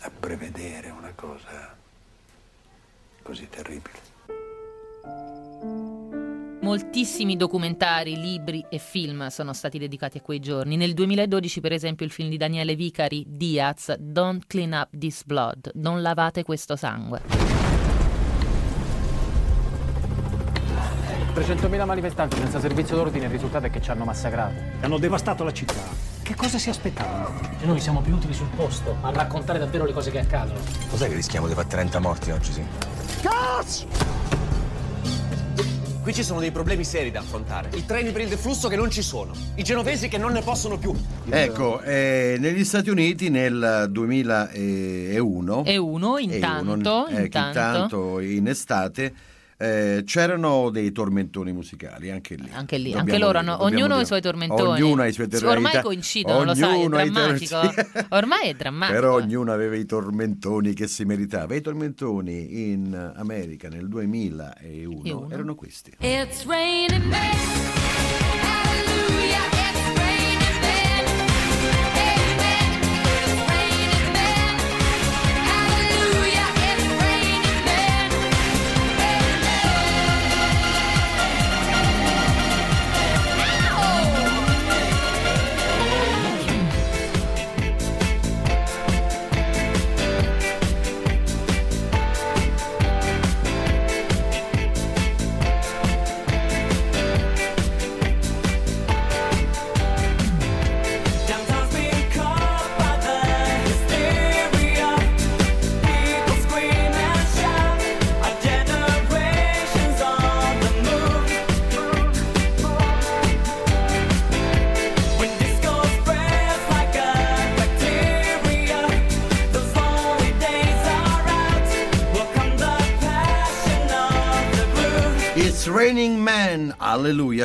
a 0.01 0.11
prevedere 0.11 0.89
una 0.91 1.13
cosa 1.15 1.77
così 3.21 3.47
terribile? 3.51 4.15
Moltissimi 6.63 7.37
documentari, 7.37 8.17
libri 8.17 8.65
e 8.71 8.79
film 8.79 9.27
sono 9.29 9.53
stati 9.53 9.79
dedicati 9.79 10.19
a 10.19 10.21
quei 10.23 10.41
giorni. 10.41 10.77
Nel 10.77 10.95
2012, 10.95 11.61
per 11.61 11.73
esempio, 11.73 12.07
il 12.07 12.13
film 12.13 12.31
di 12.31 12.39
Daniele 12.39 12.75
Vicari, 12.75 13.25
Diaz, 13.29 13.95
Don't 13.99 14.47
Clean 14.47 14.73
Up 14.73 14.89
This 14.97 15.23
Blood, 15.25 15.73
Non 15.75 16.01
lavate 16.01 16.43
questo 16.45 16.77
sangue. 16.77 17.56
300.000 21.37 21.85
manifestanti 21.85 22.39
senza 22.39 22.59
servizio 22.59 22.97
d'ordine, 22.97 23.27
il 23.27 23.31
risultato 23.31 23.67
è 23.67 23.71
che 23.71 23.83
ci 23.83 23.91
hanno 23.91 24.05
massacrato. 24.05 24.55
Hanno 24.81 24.97
devastato 24.97 25.45
la 25.45 25.53
città. 25.53 25.83
Che 26.23 26.35
cosa 26.35 26.57
si 26.57 26.71
aspettavano? 26.71 27.39
E 27.61 27.67
noi 27.67 27.79
siamo 27.79 28.01
più 28.01 28.15
utili 28.15 28.33
sul 28.33 28.49
posto 28.57 28.97
a 29.03 29.11
raccontare 29.11 29.59
davvero 29.59 29.85
le 29.85 29.93
cose 29.93 30.11
che 30.11 30.21
accadono. 30.21 30.59
Cos'è 30.89 31.09
che 31.09 31.15
rischiamo 31.15 31.47
di 31.47 31.53
fare 31.53 31.67
30 31.67 31.99
morti 31.99 32.31
oggi, 32.31 32.53
sì? 32.53 32.65
Cazzo! 33.21 33.87
Qui 36.03 36.15
ci 36.15 36.23
sono 36.23 36.41
dei 36.41 36.53
problemi 36.53 36.85
seri 36.85 37.11
da 37.11 37.21
affrontare. 37.21 37.69
I 37.75 37.85
treni 37.85 38.13
per 38.13 38.23
il 38.23 38.29
deflusso 38.29 38.69
che 38.69 38.77
non 38.77 38.91
ci 38.91 39.03
sono. 39.03 39.35
I 39.57 39.63
genovesi 39.63 40.09
che 40.09 40.17
non 40.17 40.33
ne 40.33 40.41
possono 40.41 40.79
più. 40.79 40.95
Ecco, 41.29 41.83
eh, 41.83 42.37
negli 42.39 42.65
Stati 42.65 42.89
Uniti 42.89 43.29
nel 43.29 43.89
2001... 43.91 45.65
E 45.67 45.77
uno, 45.77 46.17
intanto, 46.17 46.71
e 46.71 46.73
uno, 46.73 47.07
ecco, 47.09 47.21
intanto. 47.21 47.49
intanto 47.49 48.21
in 48.21 48.49
estate 48.49 49.35
Eh, 49.59 50.03
c'erano 50.05 50.69
dei 50.69 50.93
tormentoni 50.93 51.53
musicali 51.53 52.11
anche 52.11 52.35
lì. 52.35 52.51
Anche 52.53 52.77
lì, 52.77 52.93
anche 52.93 53.17
loro 53.17 53.39
hanno, 53.39 53.63
ognuno 53.63 53.95
ha 53.95 54.01
i 54.03 54.07
suoi 54.07 54.21
tormentoni. 54.21 54.83
Ognuno 54.83 55.03
ha 55.03 55.07
i 55.07 55.13
suoi 55.13 55.29
tormentoni. 55.29 55.65
Ormai 55.67 55.83
coincidono, 55.83 56.45
lo 56.45 56.55
sai, 56.55 56.83
è 56.83 56.89
drammatico. 56.89 57.61
Ormai 58.11 58.49
è 58.49 58.55
drammatico. 58.55 59.01
Però 59.01 59.15
ognuno 59.15 59.53
aveva 59.53 59.77
i 59.77 59.87
tormentoni 59.87 60.75
che 60.75 60.87
si 60.87 61.05
meritava. 61.05 61.55
I 61.55 61.63
tormentoni 61.63 62.71
in 62.71 63.13
America 63.17 63.69
nel 63.69 63.89
2001 63.89 64.55
E 64.61 64.85
uno. 64.87 65.31
erano 65.31 65.55
questi. 65.55 65.93
It's 66.01 66.45
raining 66.45 67.05
men. 67.05 68.46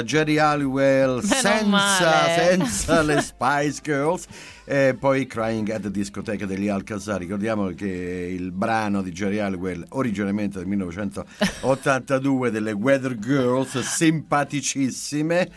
Jerry 0.04 0.38
Halliwell 0.38 1.22
senza, 1.22 2.28
senza 2.36 3.02
le 3.02 3.20
Spice 3.24 3.80
Girls 3.82 4.26
e 4.66 4.96
poi 4.98 5.28
Crying 5.28 5.70
at 5.70 5.82
the 5.82 5.92
Discoteca 5.92 6.46
degli 6.46 6.68
Alcazar. 6.68 7.20
Ricordiamo 7.20 7.68
che 7.70 7.86
il 7.86 8.52
brano 8.52 9.02
di 9.02 9.12
Jerry 9.12 9.40
Halliwell, 9.40 9.86
originariamente 9.90 10.60
del 10.60 10.68
1982, 10.68 12.52
delle 12.52 12.72
Weather 12.72 13.18
Girls, 13.18 13.78
simpaticissime. 13.80 15.50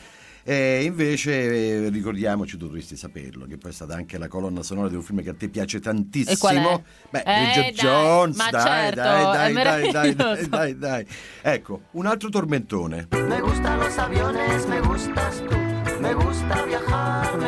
E 0.46 0.84
invece 0.84 1.84
eh, 1.86 1.88
ricordiamoci, 1.88 2.58
tu 2.58 2.66
dovresti 2.66 2.96
saperlo, 2.96 3.46
che 3.46 3.56
poi 3.56 3.70
è 3.70 3.74
stata 3.74 3.94
anche 3.94 4.18
la 4.18 4.28
colonna 4.28 4.62
sonora 4.62 4.88
di 4.88 4.94
un 4.94 5.02
film 5.02 5.22
che 5.22 5.30
a 5.30 5.34
te 5.34 5.48
piace 5.48 5.80
tantissimo. 5.80 6.84
Beh, 7.10 7.22
Eh, 7.24 7.42
Bridget 7.42 7.62
dai, 7.62 7.72
Jones, 7.72 8.36
ma 8.36 8.50
dai, 8.50 8.62
certo, 8.62 9.00
dai, 9.00 9.52
dai, 9.52 9.52
dai, 9.54 9.90
dai, 9.92 10.14
dai, 10.14 10.48
dai, 10.48 10.78
dai. 10.78 11.06
Ecco, 11.40 11.80
un 11.92 12.04
altro 12.06 12.28
tormentone. 12.28 13.08
Me 13.10 13.40
gustan 13.40 13.78
los 13.78 13.96
aviones, 13.96 14.66
me 14.66 14.80
gustas 14.80 15.42
tú. 15.46 15.56
Me 16.00 16.12
gusta 16.12 16.62
viajar, 16.66 17.38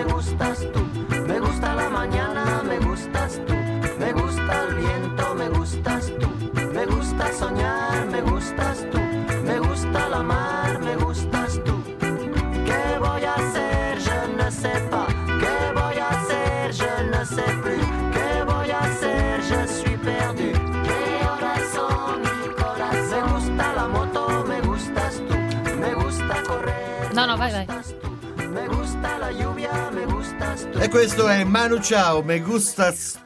tú. 30.72 30.78
E 30.80 30.88
questo 30.88 31.28
è 31.28 31.44
Manu 31.44 31.78
Ciao, 31.80 32.22
Me 32.22 32.40
Gustas 32.40 33.25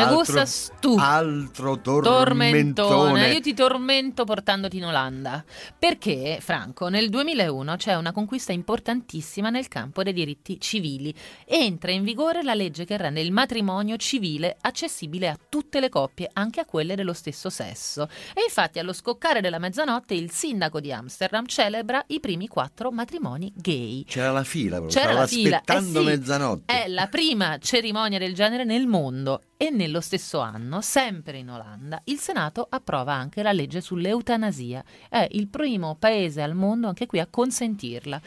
Altro- 0.00 0.16
gustas 0.16 0.72
tu. 0.80 0.96
Altro 0.98 1.80
Tormentone, 1.80 2.72
tormentone. 2.72 3.32
io 3.32 3.40
ti 3.40 3.54
tormento 3.54 4.24
portandoti 4.24 4.78
in 4.78 4.86
Olanda. 4.86 5.44
Perché, 5.78 6.38
Franco, 6.40 6.88
nel 6.88 7.10
2001 7.10 7.76
c'è 7.76 7.94
una 7.94 8.12
conquista 8.12 8.52
importantissima 8.52 9.50
nel 9.50 9.68
campo 9.68 10.02
dei 10.02 10.12
diritti 10.12 10.58
civili. 10.58 11.14
Entra 11.44 11.90
in 11.90 12.04
vigore 12.04 12.42
la 12.42 12.54
legge 12.54 12.84
che 12.84 12.96
rende 12.96 13.20
il 13.20 13.32
matrimonio 13.32 13.96
civile 13.96 14.56
accessibile 14.60 15.28
a 15.28 15.38
tutte 15.48 15.80
le 15.80 15.88
coppie, 15.88 16.30
anche 16.32 16.60
a 16.60 16.64
quelle 16.64 16.94
dello 16.94 17.12
stesso 17.12 17.50
sesso. 17.50 18.08
E 18.34 18.42
infatti, 18.46 18.78
allo 18.78 18.92
scoccare 18.92 19.40
della 19.40 19.58
mezzanotte, 19.58 20.14
il 20.14 20.30
sindaco 20.30 20.80
di 20.80 20.92
Amsterdam 20.92 21.46
celebra 21.46 22.02
i 22.08 22.20
primi 22.20 22.48
quattro 22.48 22.90
matrimoni 22.90 23.52
gay. 23.54 24.04
C'era 24.04 24.32
la 24.32 24.44
fila, 24.44 24.76
proprio, 24.76 24.98
C'era 24.98 25.12
stavo 25.12 25.20
la 25.20 25.26
fila, 25.26 25.56
eh 25.56 25.58
aspettando 25.58 26.00
sì, 26.00 26.06
mezzanotte. 26.06 26.72
È 26.72 26.88
la 26.88 27.06
prima 27.08 27.58
cerimonia 27.58 28.18
del 28.18 28.34
genere 28.34 28.64
nel 28.64 28.86
mondo 28.86 29.42
e 29.56 29.70
nello 29.82 30.00
stesso 30.00 30.38
anno, 30.38 30.80
sempre 30.80 31.38
in 31.38 31.50
Olanda, 31.50 32.00
il 32.04 32.18
Senato 32.18 32.66
approva 32.68 33.12
anche 33.12 33.42
la 33.42 33.52
legge 33.52 33.80
sull'eutanasia. 33.80 34.84
È 35.08 35.26
il 35.32 35.48
primo 35.48 35.96
paese 35.98 36.40
al 36.40 36.54
mondo 36.54 36.86
anche 36.88 37.06
qui 37.06 37.18
a 37.18 37.26
consentirla. 37.28 38.20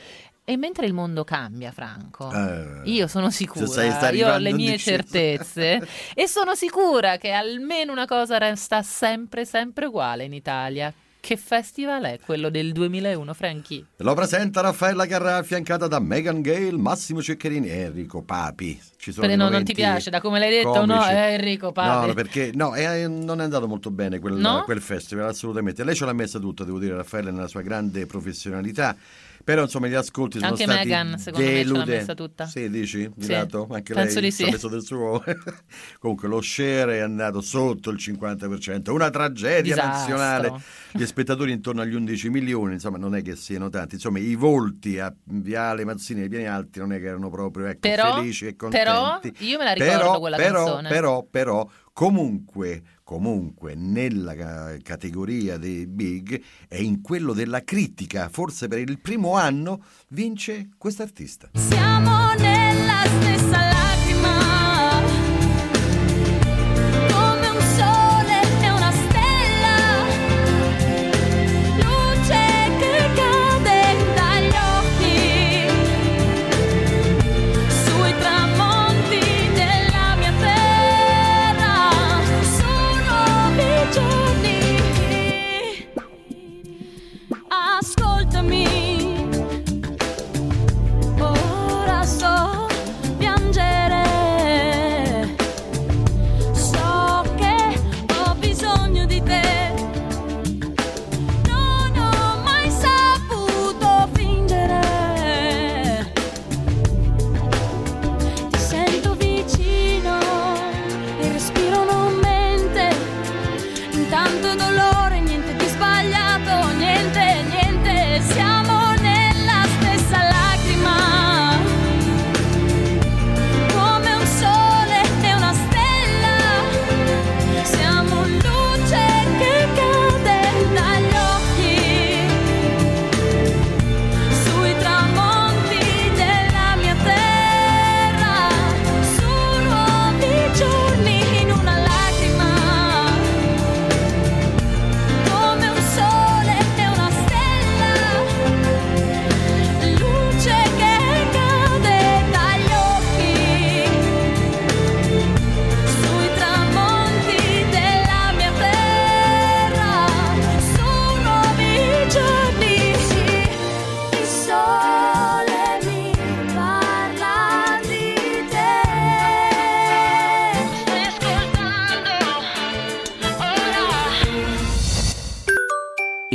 E 0.48 0.58
mentre 0.58 0.86
il 0.86 0.94
mondo 0.94 1.24
cambia, 1.24 1.72
Franco, 1.72 2.32
Eh, 2.32 2.82
io 2.84 3.08
sono 3.08 3.32
sicura, 3.32 4.12
io 4.12 4.32
ho 4.32 4.38
le 4.38 4.54
mie 4.54 4.78
certezze 4.78 5.82
e 6.14 6.28
sono 6.28 6.54
sicura 6.54 7.18
che 7.18 7.32
almeno 7.32 7.92
una 7.92 8.06
cosa 8.06 8.38
resta 8.38 8.84
sempre, 8.84 9.44
sempre 9.46 9.86
uguale 9.86 10.26
in 10.26 10.34
Italia. 10.34 10.94
Che 11.26 11.38
festival 11.38 12.04
è 12.04 12.20
quello 12.24 12.52
del 12.52 12.72
2001, 12.72 13.34
Franchi? 13.34 13.84
Lo 13.96 14.14
presenta 14.14 14.62
Raffaella 14.62 15.08
Carrà 15.08 15.38
affiancata 15.38 15.88
da 15.88 15.98
Megan 15.98 16.40
Gale, 16.42 16.74
Massimo 16.74 17.20
Ceccherini 17.20 17.68
e 17.68 17.78
Enrico 17.80 18.22
Papi. 18.22 18.80
Ci 18.96 19.12
sono 19.12 19.36
no, 19.36 19.50
non 19.50 19.64
ti 19.64 19.74
piace, 19.74 20.12
da 20.12 20.22
come 20.22 20.38
l'hai 20.38 20.52
detto, 20.52 20.86
no? 20.86 20.98
comici. 20.98 21.10
Eh, 21.10 21.34
Enrico 21.34 21.72
Papi. 21.72 22.08
No, 22.10 22.14
perché 22.14 22.52
no, 22.54 22.76
eh, 22.76 23.08
non 23.08 23.42
è 23.42 23.44
andato 23.44 23.68
molto 23.68 23.90
bene 23.90 24.20
quel, 24.20 24.36
No? 24.36 24.62
quel 24.66 24.82
festival, 24.82 25.30
assolutamente. 25.30 25.84
Lei 25.84 25.96
ce 25.96 26.06
l'ha 26.06 26.14
messa 26.14 26.38
tutta, 26.38 26.64
devo 26.64 26.78
dire, 26.78 26.96
Raffaella, 26.96 27.32
nella 27.32 27.48
sua 27.48 27.62
grande 27.62 28.06
professionalità. 28.06 28.96
Però 29.46 29.62
insomma 29.62 29.86
gli 29.88 29.94
ascolti 29.94 30.40
sono 30.40 30.50
Anche 30.52 30.64
stati 30.64 30.80
Meghan, 30.88 31.20
secondo 31.20 31.46
me, 31.46 31.52
ce 31.52 31.58
l'ha 31.58 31.64
deludenti. 31.64 31.92
messa 31.92 32.14
tutta. 32.16 32.46
Sì, 32.48 32.70
dici? 32.70 33.12
Di 33.16 33.26
Sì, 33.26 33.32
lato? 33.32 33.68
Anche 33.72 33.94
penso 33.94 34.20
lei 34.20 34.30
di 34.32 34.36
ci 34.36 34.42
ha 34.42 34.46
sì. 34.48 34.52
messo 34.52 34.68
del 34.70 34.82
suo. 34.82 35.24
Comunque 36.00 36.28
lo 36.28 36.42
share 36.42 36.96
è 36.98 37.00
andato 37.02 37.42
sotto 37.42 37.92
il 37.92 37.98
50%, 37.98 38.90
una 38.90 39.10
tragedia 39.12 39.76
Disastro. 39.76 40.16
nazionale. 40.18 40.62
Gli 40.92 41.06
spettatori 41.06 41.52
intorno 41.52 41.82
agli 41.82 41.94
11 41.94 42.30
milioni, 42.32 42.74
insomma, 42.74 42.98
non 42.98 43.16
è 43.16 43.22
che 43.22 43.36
siano 43.36 43.70
tanti. 43.70 43.96
Insomma, 43.96 44.18
i 44.18 44.34
volti 44.34 44.98
a 45.00 45.14
Viale 45.24 45.86
Mazzini 45.86 46.24
e 46.24 46.28
Piani 46.28 46.48
Alti 46.48 46.80
non 46.80 46.92
è 46.94 47.00
che 47.00 47.06
erano 47.06 47.30
proprio 47.30 47.68
ecco, 47.68 47.80
Però- 47.88 48.16
felici 48.16 48.48
e 48.48 48.56
contenti. 48.56 48.84
però 48.84 49.20
io 49.46 49.58
me 49.60 49.64
la 49.64 49.74
ricordo 49.74 49.98
Però- 50.00 50.20
quella 50.20 50.36
però, 50.38 50.64
canzone. 50.66 50.90
Però, 50.90 51.28
però, 51.30 51.70
comunque, 51.94 52.82
comunque, 53.06 53.76
nella 53.76 54.34
ca- 54.36 54.78
categoria 54.82 55.58
dei 55.58 55.86
big 55.86 56.42
e 56.68 56.84
in 56.84 57.02
quello 57.02 57.34
della 57.34 57.64
critica, 57.64 58.28
forse 58.30 58.68
per 58.68 58.80
il 58.80 59.00
primo 59.00 59.36
anno, 59.36 59.84
vince 60.10 60.72
quest'artista. 60.78 61.50
Siamo 61.54 62.25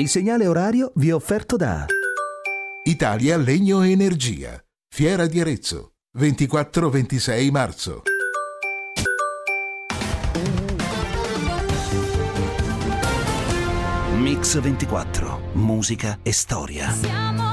Il 0.01 0.09
segnale 0.09 0.47
orario 0.47 0.93
vi 0.95 1.11
è 1.11 1.15
offerto 1.15 1.57
da 1.57 1.85
Italia 2.85 3.37
Legno 3.37 3.83
e 3.83 3.91
Energia. 3.91 4.59
Fiera 4.89 5.27
di 5.27 5.39
Arezzo. 5.39 5.93
24-26 6.19 7.51
marzo. 7.51 8.03
Mix 14.17 14.59
24. 14.59 15.51
Musica 15.53 16.19
e 16.23 16.33
storia. 16.33 16.91
Siamo 16.93 17.50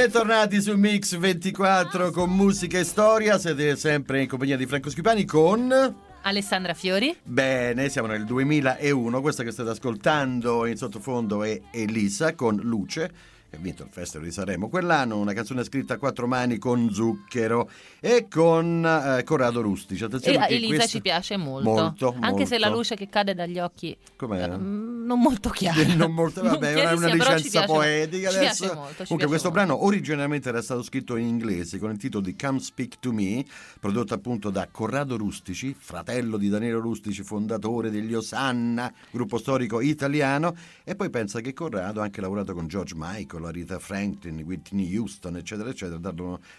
Bentornati 0.00 0.62
su 0.62 0.74
Mix 0.78 1.14
24 1.18 2.10
con 2.10 2.30
musica 2.30 2.78
e 2.78 2.84
storia, 2.84 3.38
siete 3.38 3.76
sempre 3.76 4.22
in 4.22 4.28
compagnia 4.28 4.56
di 4.56 4.64
Franco 4.64 4.88
Schipani 4.88 5.26
con... 5.26 5.94
Alessandra 6.22 6.72
Fiori. 6.72 7.14
Bene, 7.22 7.90
siamo 7.90 8.08
nel 8.08 8.24
2001, 8.24 9.20
questa 9.20 9.42
che 9.42 9.50
state 9.50 9.68
ascoltando 9.68 10.64
in 10.64 10.78
sottofondo 10.78 11.44
è 11.44 11.60
Elisa 11.70 12.34
con 12.34 12.56
Luce, 12.62 13.12
che 13.50 13.56
ha 13.56 13.58
vinto 13.58 13.82
il 13.82 13.88
Festival 13.90 14.26
di 14.26 14.32
Sanremo 14.32 14.68
quell'anno, 14.68 15.18
una 15.18 15.32
canzone 15.32 15.64
scritta 15.64 15.94
a 15.94 15.98
quattro 15.98 16.28
mani 16.28 16.56
con 16.58 16.88
Zucchero 16.92 17.68
e 17.98 18.28
con 18.30 18.84
eh, 18.86 19.24
Corrado 19.24 19.60
Rustici. 19.60 20.02
E 20.04 20.06
Attenzione 20.06 20.46
che 20.46 20.54
Elisa 20.54 20.86
ci 20.86 21.00
piace 21.00 21.36
molto. 21.36 21.68
Molto, 21.68 22.14
Anche 22.20 22.46
se 22.46 22.58
la 22.58 22.66
molto. 22.66 22.78
luce 22.82 22.94
che 22.94 23.08
cade 23.08 23.34
dagli 23.34 23.58
occhi 23.58 23.96
Com'è? 24.16 24.48
mm, 24.56 25.04
non 25.04 25.20
molto 25.20 25.50
chiara. 25.50 25.82
Non 25.94 26.12
molto, 26.12 26.42
Non 26.42 26.52
vabbè, 26.52 26.74
è 26.86 26.92
una, 26.92 27.08
licenza 27.08 27.64
poetica 27.64 28.30
ci 28.30 28.36
adesso. 28.36 28.64
piace 28.64 28.74
molto, 28.78 29.02
Comunque, 29.04 29.26
questo 29.26 29.48
molto. 29.50 29.64
brano 29.64 29.84
originariamente 29.84 30.48
era 30.48 30.62
stato 30.62 30.82
scritto 30.84 31.16
in 31.16 31.26
inglese 31.26 31.78
con 31.78 31.90
il 31.90 31.98
titolo 31.98 32.22
di 32.22 32.36
Come 32.36 32.60
Speak 32.60 33.00
to 33.00 33.12
Me, 33.12 33.44
prodotto 33.80 34.14
appunto 34.14 34.50
da 34.50 34.68
Corrado 34.70 35.16
Rustici, 35.16 35.74
fratello 35.76 36.36
di 36.36 36.48
Danilo 36.48 36.78
Rustici, 36.78 37.24
fondatore 37.24 37.90
degli 37.90 38.14
Osanna, 38.14 38.92
gruppo 39.10 39.38
storico 39.38 39.80
italiano. 39.80 40.54
E 40.84 40.94
poi 40.94 41.10
pensa 41.10 41.40
che 41.40 41.52
Corrado 41.52 42.00
ha 42.00 42.04
anche 42.04 42.20
lavorato 42.20 42.54
con 42.54 42.68
George 42.68 42.94
Michael, 42.96 43.39
Rita 43.48 43.78
Franklin, 43.78 44.40
Whitney 44.42 44.94
Houston, 44.94 45.36
eccetera, 45.36 45.70
eccetera, 45.70 45.98
tra, 45.98 46.12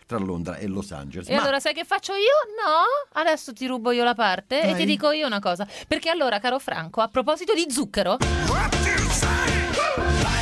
tra 0.07 0.17
Londra 0.17 0.55
e 0.57 0.65
Los 0.67 0.91
Angeles. 0.91 1.29
E 1.29 1.35
Ma- 1.35 1.41
allora 1.41 1.59
sai 1.59 1.73
che 1.75 1.83
faccio 1.85 2.13
io? 2.13 2.33
No, 2.65 3.19
adesso 3.19 3.53
ti 3.53 3.67
rubo 3.67 3.91
io 3.91 4.03
la 4.03 4.15
parte 4.15 4.61
e 4.61 4.71
Dai. 4.71 4.75
ti 4.79 4.85
dico 4.85 5.11
io 5.11 5.27
una 5.27 5.39
cosa. 5.39 5.67
Perché 5.87 6.09
allora, 6.09 6.39
caro 6.39 6.57
Franco, 6.57 7.01
a 7.01 7.07
proposito 7.07 7.53
di 7.53 7.67
zucchero, 7.69 8.17
Sotto 9.11 10.40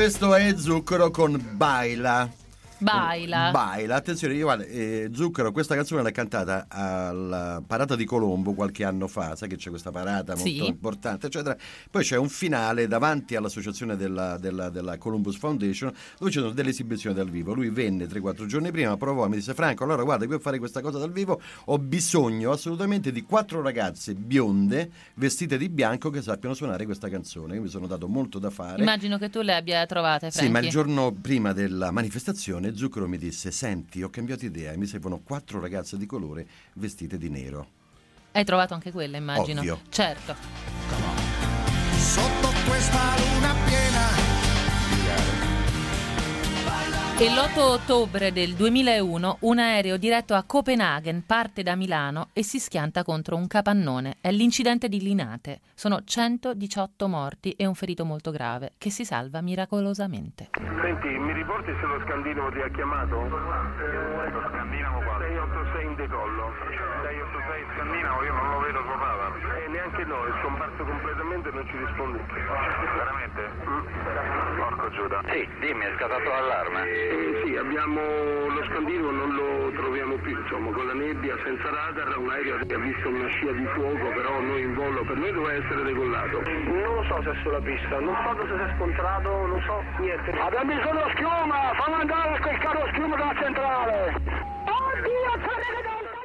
questo 0.00 0.34
è 0.34 0.54
Zucchero 0.56 1.10
con 1.10 1.38
Baila. 1.56 2.26
Baila. 2.80 3.50
Baila, 3.50 3.94
attenzione, 3.96 4.34
io 4.34 4.44
guarda, 4.44 4.64
eh, 4.64 5.10
Zucchero, 5.12 5.52
questa 5.52 5.74
canzone 5.74 6.02
l'ha 6.02 6.10
cantata 6.10 6.66
alla 6.68 7.62
parata 7.66 7.96
di 7.96 8.04
Colombo 8.04 8.52
qualche 8.54 8.84
anno 8.84 9.06
fa, 9.06 9.36
sai 9.36 9.48
che 9.48 9.56
c'è 9.56 9.70
questa 9.70 9.90
parata 9.90 10.34
molto 10.34 10.48
Sì. 10.48 10.66
importante, 10.66 11.26
eccetera. 11.26 11.56
Poi 11.90 12.02
c'è 12.02 12.16
un 12.16 12.28
finale 12.28 12.86
davanti 12.88 13.36
all'associazione 13.36 13.96
della, 13.96 14.36
della- 14.38 14.70
della 14.70 14.98
Columbus 14.98 15.36
Foundation 15.36 15.92
dove 16.18 16.30
ci 16.30 16.38
sono 16.38 16.50
delle 16.52 16.70
esibizioni 16.70 17.14
dal 17.14 17.28
vivo. 17.28 17.52
Lui 17.54 17.70
venne 17.70 18.06
3-4 18.06 18.46
giorni 18.46 18.70
prima, 18.70 18.96
provò 18.96 19.26
e 19.26 19.28
mi 19.28 19.36
disse 19.36 19.54
Franco, 19.54 19.84
allora 19.84 20.02
guarda, 20.02 20.26
per 20.26 20.40
fare 20.40 20.58
questa 20.58 20.80
cosa 20.80 20.98
dal 20.98 21.12
vivo 21.12 21.40
ho 21.66 21.78
bisogno 21.78 22.50
assolutamente 22.52 23.12
di 23.12 23.22
quattro 23.22 23.62
ragazze 23.62 24.14
bionde 24.14 24.90
vestite 25.14 25.58
di 25.58 25.68
bianco 25.68 26.10
che 26.10 26.22
sappiano 26.22 26.54
suonare 26.54 26.84
questa 26.84 27.08
canzone. 27.08 27.54
Io 27.56 27.62
mi 27.62 27.68
sono 27.68 27.86
dato 27.86 28.08
molto 28.08 28.38
da 28.38 28.50
fare. 28.50 28.80
Immagino 28.82 29.18
che 29.18 29.30
tu 29.30 29.40
le 29.40 29.54
abbia 29.54 29.84
trovate, 29.86 30.30
Franchi. 30.30 30.46
Sì, 30.46 30.50
ma 30.50 30.58
il 30.60 30.68
giorno 30.68 31.12
prima 31.12 31.52
della 31.52 31.90
manifestazione 31.90 32.69
Zucchero 32.76 33.08
mi 33.08 33.18
disse: 33.18 33.50
Senti, 33.50 34.02
ho 34.02 34.10
cambiato 34.10 34.44
idea 34.44 34.72
e 34.72 34.76
mi 34.76 34.86
servono 34.86 35.20
quattro 35.20 35.60
ragazze 35.60 35.96
di 35.96 36.06
colore 36.06 36.46
vestite 36.74 37.18
di 37.18 37.28
nero. 37.28 37.78
Hai 38.32 38.44
trovato 38.44 38.74
anche 38.74 38.92
quella, 38.92 39.16
immagino. 39.16 39.60
Ovvio. 39.60 39.80
Certo. 39.88 40.34
Sotto 41.96 42.48
questa 42.66 43.16
luna 43.18 43.54
piena 43.66 44.29
E 47.20 47.28
l'8 47.28 47.60
ottobre 47.60 48.32
del 48.32 48.54
2001 48.54 49.36
un 49.40 49.58
aereo 49.58 49.98
diretto 49.98 50.32
a 50.32 50.42
Copenaghen 50.42 51.26
parte 51.26 51.62
da 51.62 51.76
Milano 51.76 52.30
e 52.32 52.42
si 52.42 52.58
schianta 52.58 53.02
contro 53.02 53.36
un 53.36 53.46
capannone. 53.46 54.16
È 54.22 54.30
l'incidente 54.30 54.88
di 54.88 55.02
Linate. 55.02 55.60
Sono 55.74 56.00
118 56.02 57.08
morti 57.08 57.50
e 57.58 57.66
un 57.66 57.74
ferito 57.74 58.06
molto 58.06 58.30
grave 58.30 58.72
che 58.78 58.88
si 58.88 59.04
salva 59.04 59.42
miracolosamente. 59.42 60.48
Senti, 60.54 61.08
mi 61.08 61.34
riporti 61.34 61.70
se 61.78 61.86
lo 61.86 62.00
Scandinavo 62.06 62.52
ti 62.52 62.60
ha 62.60 62.70
chiamato? 62.70 63.20
Lo 63.20 64.48
Scandinavo 64.48 65.00
quale? 65.02 65.19
686 65.50 65.84
in 65.84 65.94
decollo. 65.96 66.52
686 67.02 67.64
Scandinavo, 67.74 68.24
io 68.24 68.34
non 68.34 68.50
lo 68.50 68.58
vedo 68.60 68.80
suo 68.82 68.98
padre. 68.98 69.64
Eh, 69.64 69.68
neanche 69.68 70.04
no, 70.04 70.24
è 70.24 70.30
scomparso 70.40 70.84
completamente 70.84 71.48
e 71.48 71.52
non 71.52 71.66
ci 71.66 71.76
risponde 71.76 72.18
più. 72.18 72.40
Veramente? 72.96 73.40
Porco 74.56 74.90
Giuda. 74.90 75.20
Sì, 75.30 75.48
dimmi, 75.58 75.84
è 75.84 75.92
scattato 75.96 76.28
l'allarme. 76.28 76.88
Eh, 76.88 77.42
sì, 77.44 77.56
abbiamo 77.56 78.00
lo 78.00 78.64
Scandinavo, 78.64 79.10
non 79.10 79.34
lo 79.34 79.70
troviamo 79.72 80.16
più, 80.16 80.38
insomma, 80.38 80.70
con 80.70 80.86
la 80.86 80.94
nebbia, 80.94 81.36
senza 81.44 81.68
radar, 81.70 82.16
un 82.18 82.30
aereo 82.30 82.58
che 82.66 82.74
ha 82.74 82.78
visto 82.78 83.08
una 83.08 83.28
scia 83.28 83.52
di 83.52 83.66
fuoco, 83.74 84.06
però 84.14 84.40
noi 84.40 84.62
in 84.62 84.74
volo, 84.74 85.02
per 85.02 85.16
noi 85.16 85.32
doveva 85.32 85.54
essere 85.54 85.82
decollato. 85.82 86.42
Non 86.42 86.94
lo 86.94 87.02
so 87.04 87.22
se 87.22 87.30
è 87.30 87.42
sulla 87.42 87.60
pista, 87.60 87.98
non 87.98 88.14
so 88.22 88.46
se 88.46 88.54
si 88.54 88.62
è 88.62 88.74
scontrato, 88.76 89.46
non 89.46 89.62
so 89.62 89.82
niente. 89.98 90.30
Abbiamo 90.30 90.74
bisogno 90.74 91.04
di 91.04 91.10
schiuma, 91.14 91.72
fammi 91.74 92.00
andare 92.00 92.38
quel 92.40 92.58
carro 92.58 92.86
schiuma 92.88 93.16
dalla 93.16 93.34
centrale. 93.34 94.49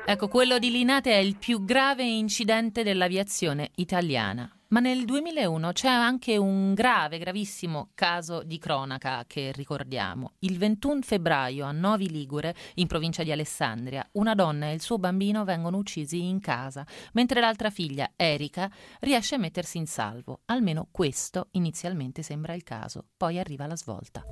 Ecco, 0.07 0.27
quello 0.27 0.59
di 0.59 0.69
Linate 0.69 1.11
è 1.11 1.17
il 1.17 1.35
più 1.37 1.65
grave 1.65 2.03
incidente 2.03 2.83
dell'aviazione 2.83 3.71
italiana. 3.75 4.49
Ma 4.75 4.81
nel 4.81 5.05
2001 5.05 5.71
c'è 5.71 5.87
anche 5.87 6.35
un 6.35 6.73
grave, 6.73 7.17
gravissimo 7.17 7.91
caso 7.95 8.43
di 8.43 8.57
cronaca 8.57 9.23
che 9.25 9.53
ricordiamo. 9.53 10.33
Il 10.39 10.57
21 10.57 10.99
febbraio 11.01 11.63
a 11.63 11.71
Novi 11.71 12.09
Ligure, 12.09 12.53
in 12.73 12.85
provincia 12.85 13.23
di 13.23 13.31
Alessandria, 13.31 14.05
una 14.15 14.35
donna 14.35 14.67
e 14.67 14.73
il 14.73 14.81
suo 14.81 14.97
bambino 14.97 15.45
vengono 15.45 15.77
uccisi 15.77 16.25
in 16.25 16.41
casa, 16.41 16.85
mentre 17.13 17.39
l'altra 17.39 17.69
figlia, 17.69 18.11
Erika, 18.17 18.69
riesce 18.99 19.35
a 19.35 19.37
mettersi 19.37 19.77
in 19.77 19.87
salvo. 19.87 20.41
Almeno 20.47 20.89
questo 20.91 21.47
inizialmente 21.51 22.21
sembra 22.21 22.53
il 22.53 22.63
caso, 22.63 23.05
poi 23.15 23.39
arriva 23.39 23.67
la 23.67 23.77
svolta. 23.77 24.25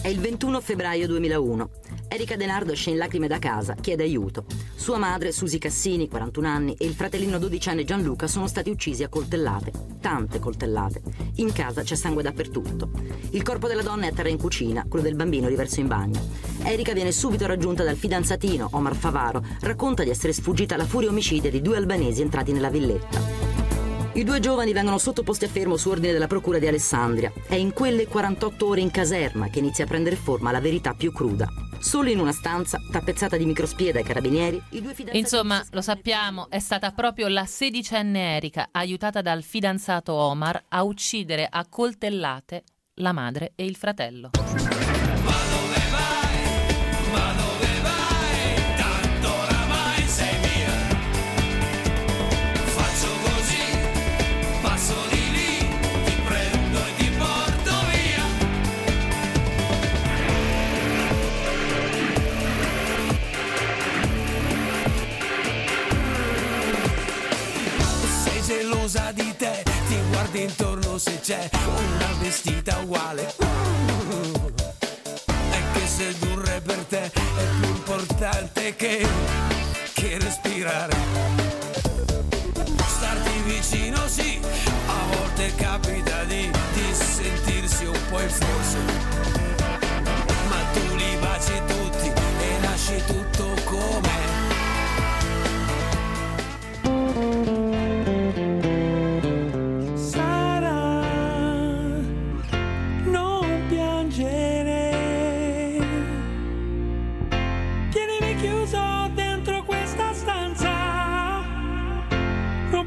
È 0.00 0.06
il 0.06 0.20
21 0.20 0.60
febbraio 0.60 1.08
2001. 1.08 1.70
Erika 2.06 2.36
Denardo 2.36 2.70
esce 2.70 2.90
in 2.90 2.96
lacrime 2.96 3.26
da 3.26 3.40
casa, 3.40 3.74
chiede 3.74 4.04
aiuto. 4.04 4.46
Sua 4.76 4.98
madre, 4.98 5.32
Susi 5.32 5.58
Cassini, 5.58 6.08
41 6.08 6.46
anni, 6.46 6.74
e 6.74 6.86
il 6.86 6.94
fratellino 6.94 7.38
12enne 7.38 7.82
Gianluca 7.82 8.28
sono 8.28 8.46
stati 8.46 8.70
uccisi 8.70 9.02
a 9.02 9.08
coltellate. 9.08 9.79
Tante 10.00 10.38
coltellate. 10.38 11.02
In 11.36 11.52
casa 11.52 11.82
c'è 11.82 11.94
sangue 11.94 12.22
dappertutto. 12.22 12.90
Il 13.30 13.42
corpo 13.42 13.68
della 13.68 13.82
donna 13.82 14.06
è 14.06 14.08
a 14.08 14.12
terra 14.12 14.28
in 14.28 14.38
cucina, 14.38 14.84
quello 14.88 15.04
del 15.04 15.16
bambino 15.16 15.48
riverso 15.48 15.80
in 15.80 15.86
bagno. 15.86 16.20
Erika 16.62 16.92
viene 16.92 17.12
subito 17.12 17.46
raggiunta 17.46 17.84
dal 17.84 17.96
fidanzatino, 17.96 18.68
Omar 18.72 18.94
Favaro. 18.94 19.44
Racconta 19.60 20.02
di 20.04 20.10
essere 20.10 20.32
sfuggita 20.32 20.74
alla 20.74 20.86
furia 20.86 21.10
omicida 21.10 21.48
di 21.48 21.60
due 21.60 21.76
albanesi 21.76 22.22
entrati 22.22 22.52
nella 22.52 22.70
villetta. 22.70 23.20
I 24.12 24.24
due 24.24 24.40
giovani 24.40 24.72
vengono 24.72 24.98
sottoposti 24.98 25.44
a 25.44 25.48
fermo 25.48 25.76
su 25.76 25.88
ordine 25.88 26.12
della 26.12 26.26
Procura 26.26 26.58
di 26.58 26.66
Alessandria. 26.66 27.32
È 27.46 27.54
in 27.54 27.72
quelle 27.72 28.06
48 28.06 28.66
ore 28.66 28.80
in 28.80 28.90
caserma 28.90 29.48
che 29.48 29.60
inizia 29.60 29.84
a 29.84 29.86
prendere 29.86 30.16
forma 30.16 30.50
la 30.50 30.60
verità 30.60 30.94
più 30.94 31.12
cruda. 31.12 31.69
Solo 31.80 32.10
in 32.10 32.18
una 32.18 32.32
stanza, 32.32 32.78
tappezzata 32.92 33.38
di 33.38 33.46
microspie 33.46 33.90
dai 33.90 34.02
carabinieri, 34.04 34.62
i 34.72 34.82
due 34.82 34.92
fidanzati... 34.92 35.18
Insomma, 35.18 35.64
lo 35.70 35.80
sappiamo, 35.80 36.50
è 36.50 36.58
stata 36.58 36.92
proprio 36.92 37.26
la 37.28 37.46
sedicenne 37.46 38.36
Erika, 38.36 38.68
aiutata 38.70 39.22
dal 39.22 39.42
fidanzato 39.42 40.12
Omar, 40.12 40.62
a 40.68 40.82
uccidere 40.82 41.48
a 41.50 41.66
coltellate 41.66 42.64
la 42.96 43.12
madre 43.12 43.52
e 43.54 43.64
il 43.64 43.76
fratello. 43.76 44.30
Guardi 70.30 70.42
intorno 70.42 70.96
se 70.96 71.18
c'è 71.20 71.50
una 71.64 72.12
vestita 72.20 72.78
uguale. 72.78 73.34
Uh, 73.38 74.52
è 75.26 75.58
che 75.72 75.86
sedurre 75.86 76.60
per 76.60 76.84
te 76.88 77.02
è 77.02 77.10
più 77.60 77.68
importante 77.68 78.76
che, 78.76 79.06
che 79.92 80.18
respirare. 80.18 80.96
Starti 82.86 83.42
vicino 83.44 84.06
sì, 84.06 84.40
a 84.86 85.16
volte 85.16 85.52
capita 85.56 86.22
di, 86.24 86.48
di 86.74 86.94
sentirsi 86.94 87.86
un 87.86 87.98
po' 88.08 88.20
in 88.20 88.30
forse. 88.30 88.69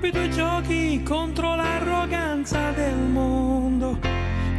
Rompi 0.03 0.07
i 0.07 0.11
tuoi 0.11 0.29
giochi 0.31 1.03
contro 1.03 1.55
l'arroganza 1.55 2.71
del 2.71 2.97
mondo 2.97 3.97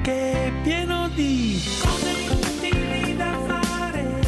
che 0.03 0.33
è 0.33 0.53
pieno 0.63 1.11
di 1.11 1.61
cose 1.83 2.09
inutili 2.09 3.15
da 3.15 3.39
fare. 3.47 4.23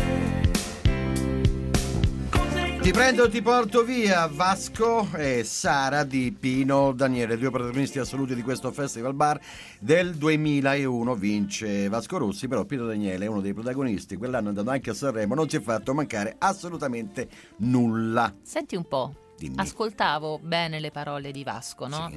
Ti 2.82 2.90
prendo, 2.90 3.30
ti 3.30 3.40
porto 3.40 3.82
via 3.82 4.26
Vasco 4.26 5.08
e 5.16 5.42
Sara 5.42 6.04
di 6.04 6.36
Pino 6.38 6.92
Daniele, 6.92 7.38
due 7.38 7.50
protagonisti 7.50 7.98
assoluti 7.98 8.34
di 8.34 8.42
questo 8.42 8.70
Festival 8.70 9.14
Bar 9.14 9.40
del 9.80 10.16
2001. 10.16 11.14
Vince 11.14 11.88
Vasco 11.88 12.18
Rossi, 12.18 12.46
però 12.46 12.66
Pino 12.66 12.84
Daniele 12.84 13.24
è 13.24 13.28
uno 13.28 13.40
dei 13.40 13.54
protagonisti. 13.54 14.16
Quell'anno 14.16 14.46
è 14.46 14.48
andato 14.50 14.68
anche 14.68 14.90
a 14.90 14.94
Sanremo, 14.94 15.34
non 15.34 15.48
si 15.48 15.56
è 15.56 15.60
fatto 15.60 15.94
mancare 15.94 16.36
assolutamente 16.38 17.26
nulla. 17.60 18.34
Senti 18.42 18.76
un 18.76 18.86
po', 18.86 19.14
Dimmi. 19.38 19.56
ascoltavo 19.58 20.38
bene 20.42 20.80
le 20.80 20.90
parole 20.90 21.30
di 21.30 21.44
Vasco, 21.44 21.86
no? 21.86 22.10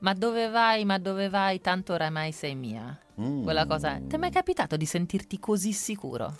Ma 0.00 0.12
dove 0.12 0.48
vai, 0.48 0.84
ma 0.84 0.98
dove 0.98 1.28
vai, 1.28 1.60
tanto 1.60 1.92
oramai 1.94 2.32
sei 2.32 2.54
mia. 2.54 2.98
Mm. 3.20 3.42
Quella 3.44 3.64
cosa, 3.64 3.98
ti 4.06 4.16
è 4.16 4.18
mai 4.18 4.30
capitato 4.30 4.76
di 4.76 4.84
sentirti 4.86 5.38
così 5.38 5.72
sicuro? 5.72 6.36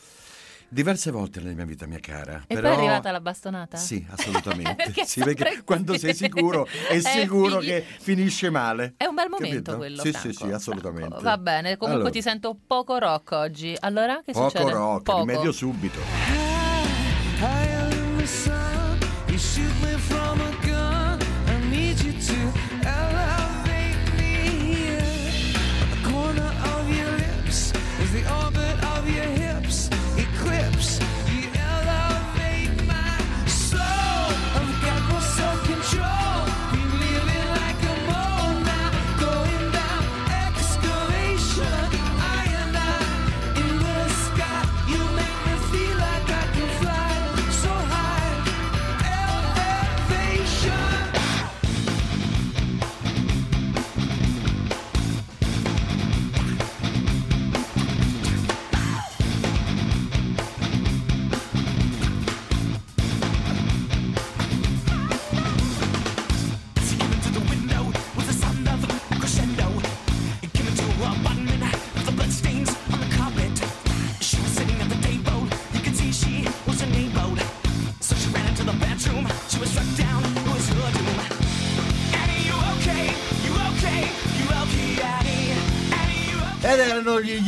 Diverse 0.69 1.13
volte 1.13 1.41
nella 1.41 1.55
mia 1.55 1.65
vita, 1.65 1.87
mia 1.87 2.01
cara. 2.01 2.43
E 2.49 2.55
però... 2.55 2.63
poi 2.69 2.71
è 2.71 2.81
arrivata 2.81 3.11
la 3.13 3.21
bastonata? 3.21 3.77
Sì, 3.77 4.05
assolutamente. 4.11 4.75
Perché 4.75 5.05
sì, 5.07 5.23
perché 5.23 5.63
quando 5.63 5.97
sei 5.97 6.15
sicuro 6.15 6.67
è 6.67 6.97
Eh, 6.97 7.01
sicuro 7.01 7.61
figli- 7.61 7.69
che 7.69 7.85
finisce 8.01 8.51
male. 8.51 8.95
È 8.97 9.05
un 9.05 9.15
bel 9.15 9.29
momento 9.29 9.53
Capito? 9.53 9.77
quello, 9.77 10.03
Sì, 10.03 10.11
Franco. 10.11 10.29
sì, 10.33 10.35
sì, 10.35 10.51
assolutamente. 10.51 11.23
Va 11.23 11.39
bene, 11.39 11.77
comunque 11.77 12.03
Allora, 12.07 12.11
ti 12.11 12.23
sento 12.23 12.59
poco 12.67 12.99
rock 12.99 13.31
oggi. 13.33 13.77
Allora 13.81 14.21
che 14.25 14.33
Poco 14.33 14.49
succede? 14.51 14.71
rock, 14.73 15.03
Poco. 15.05 15.19
rimedio 15.21 15.53
subito. 15.53 16.54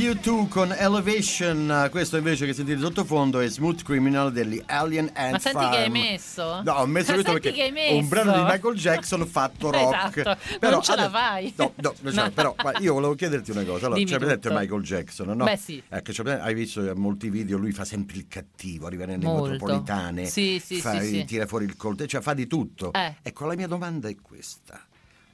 U2 0.07 0.49
con 0.49 0.73
Elevation, 0.73 1.89
questo 1.91 2.17
invece 2.17 2.47
che 2.47 2.53
sentite 2.53 2.79
sottofondo 2.81 3.41
è 3.41 3.49
Smooth 3.49 3.83
Criminal 3.83 4.33
degli 4.33 4.63
Alien 4.67 5.11
Ant 5.15 5.33
Ma 5.33 5.39
senti 5.39 5.59
Farm. 5.59 5.73
che 5.73 5.79
hai 5.79 5.91
messo? 5.91 6.63
No, 6.63 6.73
ho 6.75 6.87
messo 6.87 7.09
Ma 7.09 7.15
questo 7.15 7.33
perché 7.33 7.53
che 7.53 7.65
è 7.65 7.69
un 7.69 7.73
messo? 7.75 8.09
brano 8.09 8.33
di 8.33 8.43
Michael 8.43 8.75
Jackson 8.77 9.27
fatto 9.27 9.71
rock. 9.71 10.17
Esatto, 10.19 10.39
Però 10.61 10.73
non 10.73 10.83
ce 10.83 10.95
la 10.97 11.03
adesso- 11.05 11.19
fai. 11.19 11.53
No, 11.57 11.73
no, 11.77 11.95
no, 12.01 12.13
cioè, 12.13 12.31
però 12.31 12.55
io 12.81 12.93
volevo 12.95 13.15
chiederti 13.15 13.51
una 13.51 13.65
cosa. 13.65 13.87
Allora, 13.87 13.95
Dimmi 13.97 14.11
c'è 14.11 14.19
presente. 14.19 14.51
Michael 14.51 14.83
Jackson, 14.83 15.27
no? 15.37 15.45
Beh, 15.45 15.57
sì. 15.57 15.83
C'è 15.89 16.01
presente- 16.03 16.41
hai 16.41 16.55
visto 16.55 16.93
molti 16.95 17.29
video, 17.31 17.59
lui 17.59 17.73
fa 17.73 17.85
sempre 17.85 18.17
il 18.19 18.27
cattivo, 18.29 18.87
arriva 18.87 19.07
nelle 19.07 19.25
Molto. 19.25 19.51
metropolitane, 19.51 20.27
Sì, 20.27 20.61
sì, 20.65 20.81
fa- 20.81 21.01
sì. 21.01 21.25
tira 21.25 21.47
fuori 21.47 21.65
il 21.65 21.77
coltello, 21.77 22.09
cioè 22.09 22.21
fa 22.21 22.35
di 22.35 22.47
tutto. 22.47 22.93
Eh. 22.93 23.15
Ecco, 23.23 23.47
la 23.47 23.55
mia 23.57 23.67
domanda 23.67 24.09
è 24.09 24.15
questa. 24.21 24.81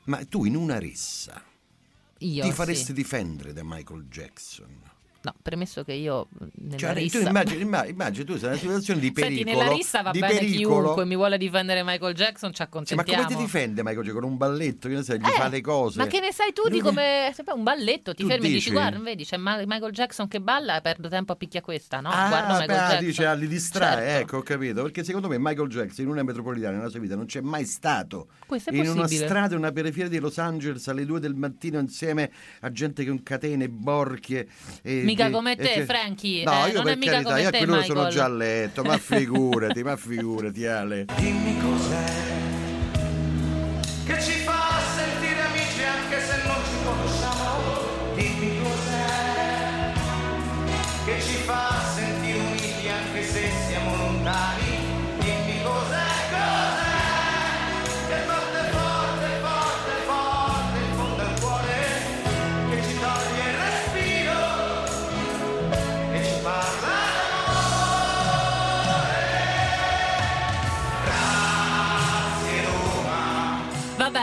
Ma 0.04 0.18
tu 0.28 0.44
in 0.44 0.56
una 0.56 0.78
rissa 0.78 1.40
Io 2.22 2.42
ti 2.42 2.48
sì. 2.48 2.54
faresti 2.54 2.92
difendere 2.92 3.52
da 3.52 3.62
Michael 3.64 4.06
Jackson? 4.08 4.80
No, 5.24 5.32
premesso 5.40 5.84
che 5.84 5.92
io 5.92 6.26
nella 6.56 6.76
Cioè, 6.76 6.94
rissa... 6.94 7.20
tu 7.20 7.26
immagini, 7.28 7.60
imma- 7.62 7.86
immagini, 7.86 8.24
tu 8.24 8.36
sei 8.36 8.44
in 8.48 8.48
una 8.48 8.58
situazione 8.58 8.98
di 9.00 9.12
pericolo. 9.12 9.36
Senti, 9.44 9.56
nella 9.58 9.72
rissa 9.72 10.02
va 10.02 10.10
bene 10.10 10.26
pericolo. 10.38 10.80
chiunque 10.82 11.04
mi 11.04 11.14
vuole 11.14 11.38
difendere 11.38 11.84
Michael 11.84 12.14
Jackson, 12.14 12.50
ci 12.50 12.56
Sì, 12.56 12.62
ma 12.62 12.68
accontentiamo. 12.68 13.22
come 13.22 13.36
ti 13.36 13.40
difende 13.42 13.82
Michael 13.82 14.04
Jackson? 14.04 14.20
Con 14.20 14.30
un 14.32 14.36
balletto, 14.36 14.88
che 14.88 14.94
ne 14.94 15.02
sai, 15.04 15.18
gli 15.20 15.24
Eh, 15.26 15.30
fa 15.30 15.46
le 15.48 15.60
cose. 15.60 15.98
Ma 15.98 16.06
che 16.08 16.18
ne 16.18 16.32
sai 16.32 16.52
tu 16.52 16.68
di 16.68 16.80
come 16.80 17.32
un 17.54 17.62
balletto? 17.62 18.14
Ti 18.14 18.22
Tu 18.24 18.28
fermi 18.28 18.46
e 18.46 18.50
dici? 18.50 18.70
Guarda, 18.72 18.98
vedi, 18.98 19.24
c'è 19.24 19.36
Michael 19.36 19.92
Jackson 19.92 20.26
che 20.26 20.40
balla, 20.40 20.80
perdo 20.80 21.08
tempo 21.08 21.32
a 21.32 21.36
picchia 21.36 21.60
questa, 21.60 22.00
no? 22.00 22.08
Ah, 22.10 22.26
Guarda 22.28 22.58
Michael 22.58 22.66
beh, 22.66 22.74
Jackson. 22.74 23.04
dice, 23.04 23.26
ah, 23.26 23.32
li 23.34 23.46
distrae, 23.46 23.96
Certo. 24.06 24.20
ecco, 24.22 24.36
ho 24.38 24.42
capito. 24.42 24.82
Perché 24.82 25.04
secondo 25.04 25.28
me 25.28 25.38
Michael 25.38 25.68
Jackson 25.68 26.04
in 26.04 26.10
una 26.10 26.24
metropolitana 26.24 26.78
nella 26.78 26.88
sua 26.88 26.98
vita 26.98 27.14
non 27.14 27.26
c'è 27.26 27.40
mai 27.40 27.64
stato. 27.64 28.26
Questo 28.44 28.70
è 28.70 28.74
in 28.74 28.88
una 28.88 29.02
possibile. 29.02 29.26
strada, 29.26 29.52
in 29.54 29.60
una 29.60 29.70
periferia 29.70 30.08
di 30.08 30.18
Los 30.18 30.38
Angeles 30.38 30.88
alle 30.88 31.06
due 31.06 31.20
del 31.20 31.34
mattino 31.36 31.78
insieme 31.78 32.30
a 32.62 32.72
gente 32.72 33.06
con 33.06 33.22
catene, 33.22 33.68
borchie. 33.68 34.48
E, 34.82 35.02
Mica 35.12 35.30
come 35.30 35.56
te, 35.56 35.62
che- 35.72 35.84
Frankie, 35.84 36.44
No, 36.44 36.64
eh, 36.64 36.68
io 36.68 36.74
non 36.74 36.84
per 36.84 36.92
è 36.92 36.96
mica 36.96 37.10
carità, 37.12 37.28
come 37.30 37.40
io 37.42 37.48
a 37.48 37.50
te, 37.50 37.58
quello 37.58 37.82
sono 37.82 38.08
già 38.08 38.24
a 38.24 38.28
letto, 38.28 38.82
ma 38.82 38.96
figurati, 38.98 39.82
ma 39.82 39.96
figurati, 39.96 40.66
Ale. 40.66 41.04
Dimmi 41.16 41.56
cos'è 41.58 42.41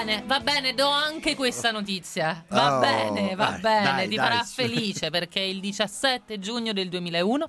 bene, 0.10 0.24
va 0.26 0.39
bene, 0.39 0.74
do 0.74 0.88
anche 0.89 1.36
questa 1.36 1.72
notizia. 1.72 2.43
Va 2.50 2.78
Oh, 2.78 2.80
bene, 2.80 3.36
va 3.36 3.50
dai, 3.52 3.60
bene, 3.62 3.84
dai, 3.84 4.08
ti 4.10 4.15
dai, 4.15 4.28
farà 4.28 4.43
felice 4.43 5.10
perché 5.12 5.39
il 5.39 5.60
17 5.60 6.39
giugno 6.39 6.74
del 6.74 6.89
2001 6.89 7.45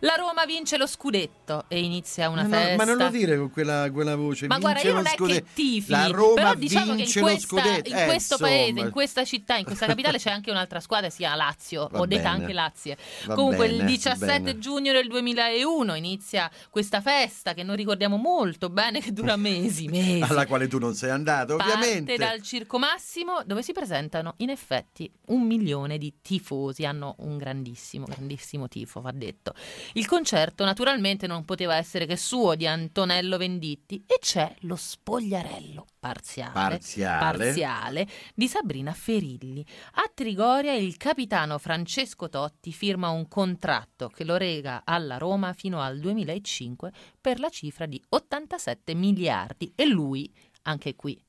la 0.00 0.14
Roma 0.16 0.44
vince 0.46 0.76
lo 0.76 0.86
scudetto 0.86 1.64
e 1.68 1.80
inizia 1.80 2.28
una 2.28 2.42
Ma, 2.42 2.48
no, 2.48 2.54
festa. 2.54 2.76
ma 2.76 2.84
non 2.84 2.96
lo 2.98 3.08
dire 3.10 3.36
con 3.36 3.50
quella, 3.50 3.90
quella 3.90 4.16
voce. 4.16 4.46
Ma 4.46 4.58
guarda, 4.58 4.80
vince 4.80 4.88
io 4.88 4.94
lo 4.94 5.02
non 5.02 5.12
è 5.12 5.16
scudetto. 5.16 5.44
che 5.46 5.52
tifi, 5.54 5.90
La 5.90 6.06
Roma 6.08 6.34
però 6.34 6.54
diciamo 6.54 6.86
che 6.92 6.96
vince 6.96 7.18
in, 7.18 7.24
lo 7.24 7.30
questa, 7.30 7.46
scudetto. 7.56 7.88
in 7.90 7.96
Eh, 7.96 8.04
questo 8.06 8.34
insomma. 8.34 8.50
paese, 8.50 8.80
in 8.80 8.90
questa 8.90 9.24
città, 9.24 9.56
in 9.56 9.64
questa 9.64 9.86
capitale 9.86 10.18
c'è 10.18 10.30
anche 10.30 10.50
un'altra 10.50 10.80
squadra, 10.80 11.10
sia 11.10 11.34
Lazio, 11.34 11.88
Va 11.90 12.00
ho 12.00 12.06
detto 12.06 12.22
bene. 12.22 12.34
anche 12.34 12.52
Lazio. 12.52 12.96
Va 13.26 13.34
Comunque 13.34 13.66
bene, 13.66 13.72
il 13.72 13.78
va 13.82 13.86
17 13.86 14.42
bene. 14.42 14.58
giugno 14.58 14.92
del 14.92 15.06
2001 15.08 15.94
inizia 15.94 16.50
questa 16.70 17.00
festa 17.00 17.54
che 17.54 17.62
noi 17.62 17.76
ricordiamo 17.76 18.16
molto 18.16 18.68
bene, 18.70 19.00
che 19.00 19.12
dura 19.12 19.36
mesi, 19.36 19.86
mesi. 19.88 20.20
Alla 20.28 20.46
quale 20.46 20.66
tu 20.68 20.78
non 20.78 20.94
sei 20.94 21.10
andato, 21.10 21.54
ovviamente. 21.54 22.01
Dirette 22.04 22.24
dal 22.24 22.42
Circo 22.42 22.78
Massimo, 22.78 23.42
dove 23.44 23.62
si 23.62 23.72
presentano 23.72 24.34
in 24.38 24.50
effetti 24.50 25.10
un 25.26 25.46
milione 25.46 25.98
di 25.98 26.14
tifosi. 26.20 26.84
Hanno 26.84 27.14
un 27.18 27.36
grandissimo, 27.36 28.06
grandissimo 28.06 28.68
tifo, 28.68 29.00
va 29.00 29.12
detto. 29.12 29.54
Il 29.94 30.06
concerto 30.06 30.64
naturalmente 30.64 31.26
non 31.26 31.44
poteva 31.44 31.76
essere 31.76 32.06
che 32.06 32.16
suo 32.16 32.54
di 32.54 32.66
Antonello 32.66 33.36
Venditti 33.36 34.04
e 34.06 34.18
c'è 34.20 34.54
lo 34.60 34.76
spogliarello 34.76 35.86
parziale, 35.98 36.52
Parziale. 36.52 37.18
parziale 37.20 38.08
di 38.34 38.48
Sabrina 38.48 38.92
Ferilli. 38.92 39.64
A 39.94 40.10
Trigoria 40.12 40.72
il 40.72 40.96
capitano 40.96 41.58
Francesco 41.58 42.28
Totti 42.28 42.72
firma 42.72 43.10
un 43.10 43.28
contratto 43.28 44.08
che 44.08 44.24
lo 44.24 44.36
rega 44.36 44.82
alla 44.84 45.18
Roma 45.18 45.52
fino 45.52 45.80
al 45.80 46.00
2005 46.00 46.92
per 47.20 47.38
la 47.38 47.48
cifra 47.50 47.86
di 47.86 48.02
87 48.08 48.94
miliardi 48.94 49.72
e 49.76 49.86
lui, 49.86 50.32
anche 50.62 50.96
qui, 50.96 51.20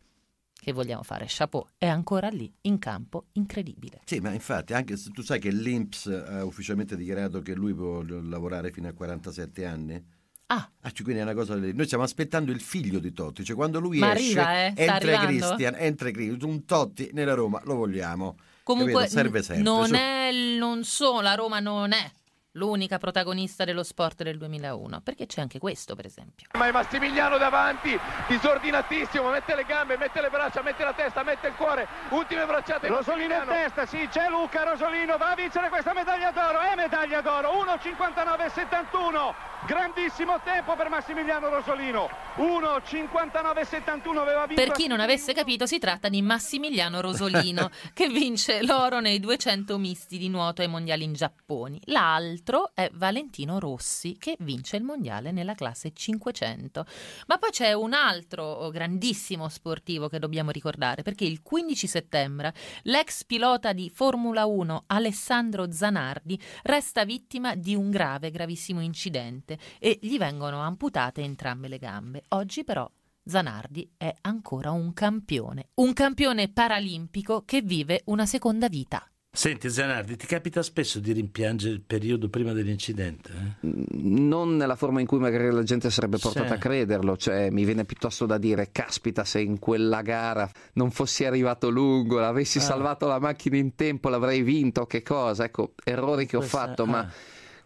che 0.63 0.71
vogliamo 0.71 1.03
fare, 1.03 1.25
chapeau, 1.27 1.65
è 1.77 1.87
ancora 1.87 2.29
lì 2.29 2.51
in 2.61 2.79
campo, 2.79 3.25
incredibile. 3.33 4.01
Sì, 4.05 4.19
ma 4.19 4.31
infatti, 4.31 4.73
anche 4.73 4.95
se 4.95 5.11
tu 5.11 5.21
sai 5.21 5.39
che 5.39 5.51
l'Inps 5.51 6.07
ha 6.07 6.45
ufficialmente 6.45 6.95
dichiarato 6.95 7.41
che 7.41 7.53
lui 7.53 7.73
può 7.73 8.01
lavorare 8.01 8.71
fino 8.71 8.87
a 8.87 8.93
47 8.93 9.65
anni. 9.65 10.05
Ah. 10.47 10.69
cioè, 10.81 11.03
quindi 11.03 11.21
è 11.21 11.23
una 11.23 11.33
cosa. 11.33 11.55
Noi 11.55 11.85
stiamo 11.85 12.03
aspettando 12.03 12.51
il 12.51 12.61
figlio 12.61 12.99
di 12.99 13.11
Totti. 13.11 13.43
Cioè, 13.43 13.55
quando 13.55 13.79
lui 13.79 13.97
Ma 13.97 14.13
esce, 14.13 14.39
arriva, 14.39 14.65
eh? 14.65 14.73
Entra? 14.85 15.25
Christian, 15.25 15.75
entra 15.75 16.11
Christian, 16.11 16.49
un 16.49 16.65
Totti 16.65 17.09
nella 17.11 17.33
Roma, 17.33 17.61
lo 17.65 17.75
vogliamo. 17.75 18.37
Comunque 18.63 18.93
Capito? 18.93 19.11
serve 19.11 19.43
sempre. 19.43 19.63
non 19.63 19.93
è 19.93 20.31
non 20.57 20.85
solo 20.85 21.19
la 21.19 21.35
Roma 21.35 21.59
non 21.59 21.91
è 21.91 22.09
l'unica 22.53 22.97
protagonista 22.97 23.63
dello 23.63 23.83
sport 23.83 24.23
del 24.23 24.37
2001, 24.37 25.01
perché 25.01 25.25
c'è 25.25 25.41
anche 25.41 25.59
questo, 25.59 25.95
per 25.95 26.05
esempio. 26.05 26.47
Ma 26.53 26.67
è 26.67 26.71
Massimiliano 26.71 27.37
davanti, 27.37 27.97
disordinatissimo, 28.27 29.29
mette 29.29 29.55
le 29.55 29.63
gambe, 29.63 29.97
mette 29.97 30.21
le 30.21 30.29
braccia, 30.29 30.61
mette 30.61 30.83
la 30.83 30.93
testa, 30.93 31.23
mette 31.23 31.47
il 31.47 31.53
cuore, 31.55 31.87
ultime 32.09 32.45
bracciate. 32.45 32.87
Rosolino 32.87 33.35
in 33.35 33.45
testa, 33.47 33.85
sì, 33.85 34.07
c'è 34.09 34.29
Luca 34.29 34.63
Rosolino, 34.63 35.17
va 35.17 35.31
a 35.31 35.35
vincere 35.35 35.69
questa 35.69 35.93
medaglia 35.93 36.31
d'oro, 36.31 36.59
è 36.59 36.75
medaglia 36.75 37.21
d'oro, 37.21 37.51
1.59.71, 37.63 39.33
grandissimo 39.65 40.41
tempo 40.43 40.75
per 40.75 40.89
Massimiliano 40.89 41.47
Rosolino, 41.49 42.09
1.59.71 42.35 44.17
aveva 44.17 44.45
vinto. 44.45 44.61
Per 44.61 44.71
chi 44.73 44.87
non 44.87 44.99
avesse 44.99 45.33
capito, 45.33 45.65
si 45.65 45.79
tratta 45.79 46.09
di 46.09 46.21
Massimiliano 46.21 46.99
Rosolino, 46.99 47.69
che 47.93 48.09
vince 48.09 48.63
l'oro 48.63 48.99
nei 48.99 49.19
200 49.19 49.77
misti 49.77 50.17
di 50.17 50.27
nuoto 50.27 50.61
ai 50.61 50.67
mondiali 50.67 51.03
in 51.05 51.13
Giappone. 51.13 51.79
L'altro 51.85 52.71
è 52.73 52.89
Valentino 52.93 53.59
Rossi, 53.59 54.17
che 54.17 54.35
vince 54.39 54.75
il 54.75 54.83
mondiale 54.83 55.31
nella 55.31 55.55
classe 55.55 55.93
500. 55.93 56.85
Ma 57.27 57.37
poi 57.37 57.51
c'è 57.51 57.71
un 57.73 57.93
altro 57.93 58.69
grandissimo 58.69 59.47
sportivo 59.47 60.09
che 60.09 60.19
dobbiamo 60.19 60.51
ricordare, 60.51 61.03
perché 61.03 61.23
il 61.23 61.41
15 61.41 61.87
settembre 61.87 62.53
l'ex 62.83 63.23
pilota 63.23 63.71
di 63.71 63.89
Formula 63.89 64.45
1 64.45 64.83
Alessandro 64.87 65.71
Zanardi 65.71 66.37
resta 66.63 67.05
vittima 67.05 67.55
di 67.55 67.75
un 67.75 67.89
grave, 67.89 68.29
gravissimo 68.29 68.81
incidente 68.81 69.52
e 69.79 69.97
gli 70.01 70.17
vengono 70.17 70.61
amputate 70.61 71.21
entrambe 71.21 71.67
le 71.67 71.77
gambe. 71.77 72.23
Oggi 72.29 72.63
però 72.63 72.89
Zanardi 73.25 73.89
è 73.97 74.13
ancora 74.21 74.71
un 74.71 74.93
campione, 74.93 75.69
un 75.75 75.93
campione 75.93 76.49
paralimpico 76.51 77.43
che 77.45 77.61
vive 77.61 78.01
una 78.05 78.25
seconda 78.25 78.67
vita. 78.67 79.07
Senti 79.35 79.67
Zanardi, 79.67 80.15
ti 80.15 80.27
capita 80.27 80.61
spesso 80.61 80.99
di 80.99 81.11
rimpiangere 81.11 81.73
il 81.73 81.81
periodo 81.81 82.29
prima 82.29 82.53
dell'incidente? 82.53 83.31
eh? 83.61 83.67
non 84.03 84.57
nella 84.57 84.75
forma 84.75 84.99
in 84.99 85.07
cui 85.07 85.17
magari 85.17 85.49
la 85.49 85.63
gente 85.63 85.89
sarebbe 85.89 86.19
portata 86.19 86.47
Sì. 86.49 86.53
a 86.53 86.57
crederlo, 86.57 87.17
cioè 87.17 87.49
mi 87.49 87.65
viene 87.65 87.83
piuttosto 87.83 88.27
da 88.27 88.37
dire, 88.37 88.69
caspita, 88.71 89.23
se 89.23 89.39
in 89.41 89.57
quella 89.57 90.03
gara 90.03 90.47
non 90.73 90.91
fossi 90.91 91.25
arrivato 91.25 91.69
lungo, 91.71 92.23
avessi 92.23 92.59
Ah. 92.59 92.61
salvato 92.61 93.07
la 93.07 93.17
macchina 93.19 93.57
in 93.57 93.73
tempo, 93.73 94.09
l'avrei 94.09 94.43
vinto, 94.43 94.85
che 94.85 95.01
cosa? 95.01 95.45
Ecco, 95.45 95.73
errori 95.83 96.27
che 96.27 96.35
ho 96.35 96.39
Questa- 96.39 96.57
fatto, 96.67 96.83
ah. 96.83 96.87
ma 96.87 97.11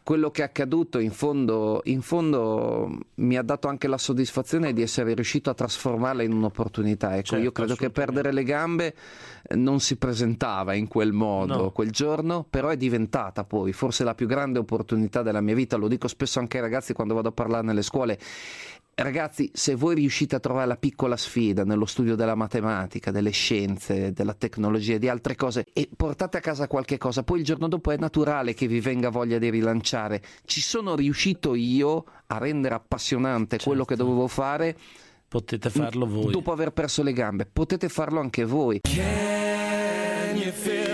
quello 0.08 0.32
che 0.32 0.41
è 0.41 0.46
accaduto 0.46 1.00
in 1.00 1.12
fondo, 1.12 1.82
in 1.84 2.02
fondo 2.02 2.98
mi 3.15 3.36
ha 3.36 3.42
dato 3.42 3.67
anche 3.67 3.90
la 3.90 3.98
soddisfazione 3.98 4.71
di 4.71 4.81
essere 4.81 5.13
riuscito 5.13 5.50
a 5.50 5.54
trasformarla 5.54 6.23
in 6.23 6.31
un'opportunità. 6.31 7.17
Ecco, 7.17 7.25
Certo, 7.25 7.44
io 7.44 7.52
credo 7.52 7.75
che 7.75 7.90
perdere 7.90 8.31
le 8.31 8.44
gambe 8.46 8.96
eh, 9.46 9.58
non 9.58 9.81
si 9.81 9.98
presentava 9.98 10.75
in 10.75 10.88
quel 10.88 11.12
modo 11.12 11.56
No. 11.63 11.71
quel 11.71 11.92
giorno, 11.92 12.46
però 12.50 12.69
è 12.69 12.77
diventata 12.77 13.44
poi 13.44 13.73
forse 13.73 14.06
la 14.06 14.15
più 14.15 14.27
grande 14.27 14.60
opportunità 14.60 15.23
della 15.23 15.42
mia 15.42 15.56
vita. 15.56 15.75
Lo 15.75 15.90
dico 15.90 16.08
spesso 16.08 16.40
anche 16.40 16.56
ai 16.56 16.63
ragazzi 16.63 16.94
quando 16.94 17.13
vado 17.13 17.27
a 17.27 17.34
parlare 17.34 17.65
nelle 17.65 17.81
scuole. 17.81 18.17
Ragazzi, 19.00 19.52
se 19.54 19.75
voi 19.75 19.93
riuscite 19.93 20.35
a 20.35 20.39
trovare 20.39 20.65
la 20.65 20.75
piccola 20.75 21.15
sfida 21.15 21.63
nello 21.63 21.85
studio 21.85 22.15
della 22.15 22.33
matematica, 22.33 23.12
delle 23.12 23.29
scienze, 23.29 24.12
della 24.12 24.33
tecnologia 24.33 24.95
e 24.95 25.00
di 25.00 25.08
altre 25.08 25.35
cose 25.35 25.67
e 25.71 25.87
portate 25.95 26.37
a 26.37 26.39
casa 26.39 26.65
qualche 26.65 26.98
cosa, 26.98 27.21
poi 27.21 27.37
il 27.37 27.45
giorno 27.45 27.67
dopo 27.67 27.91
è 27.91 27.98
naturale 27.98 28.56
che 28.56 28.65
vi 28.65 28.79
venga 28.79 29.10
voglia 29.10 29.37
di 29.37 29.52
rilanciare. 29.52 30.23
Ci 30.45 30.62
sono 30.62 30.95
riuscito 30.95 31.54
io 31.54 32.06
a 32.25 32.39
rendere 32.39 32.73
appassionante 32.73 33.60
quello 33.60 33.85
che 33.85 33.95
dovevo 33.95 34.27
fare. 34.27 34.75
Potete 35.27 35.69
farlo 35.69 36.08
voi. 36.08 36.31
Dopo 36.31 36.52
aver 36.52 36.71
perso 36.71 37.04
le 37.04 37.13
gambe, 37.13 37.45
potete 37.45 37.89
farlo 37.89 38.19
anche 38.19 38.45
voi. 38.45 38.79
Can 38.81 40.37
you 40.37 40.52
feel 40.52 40.87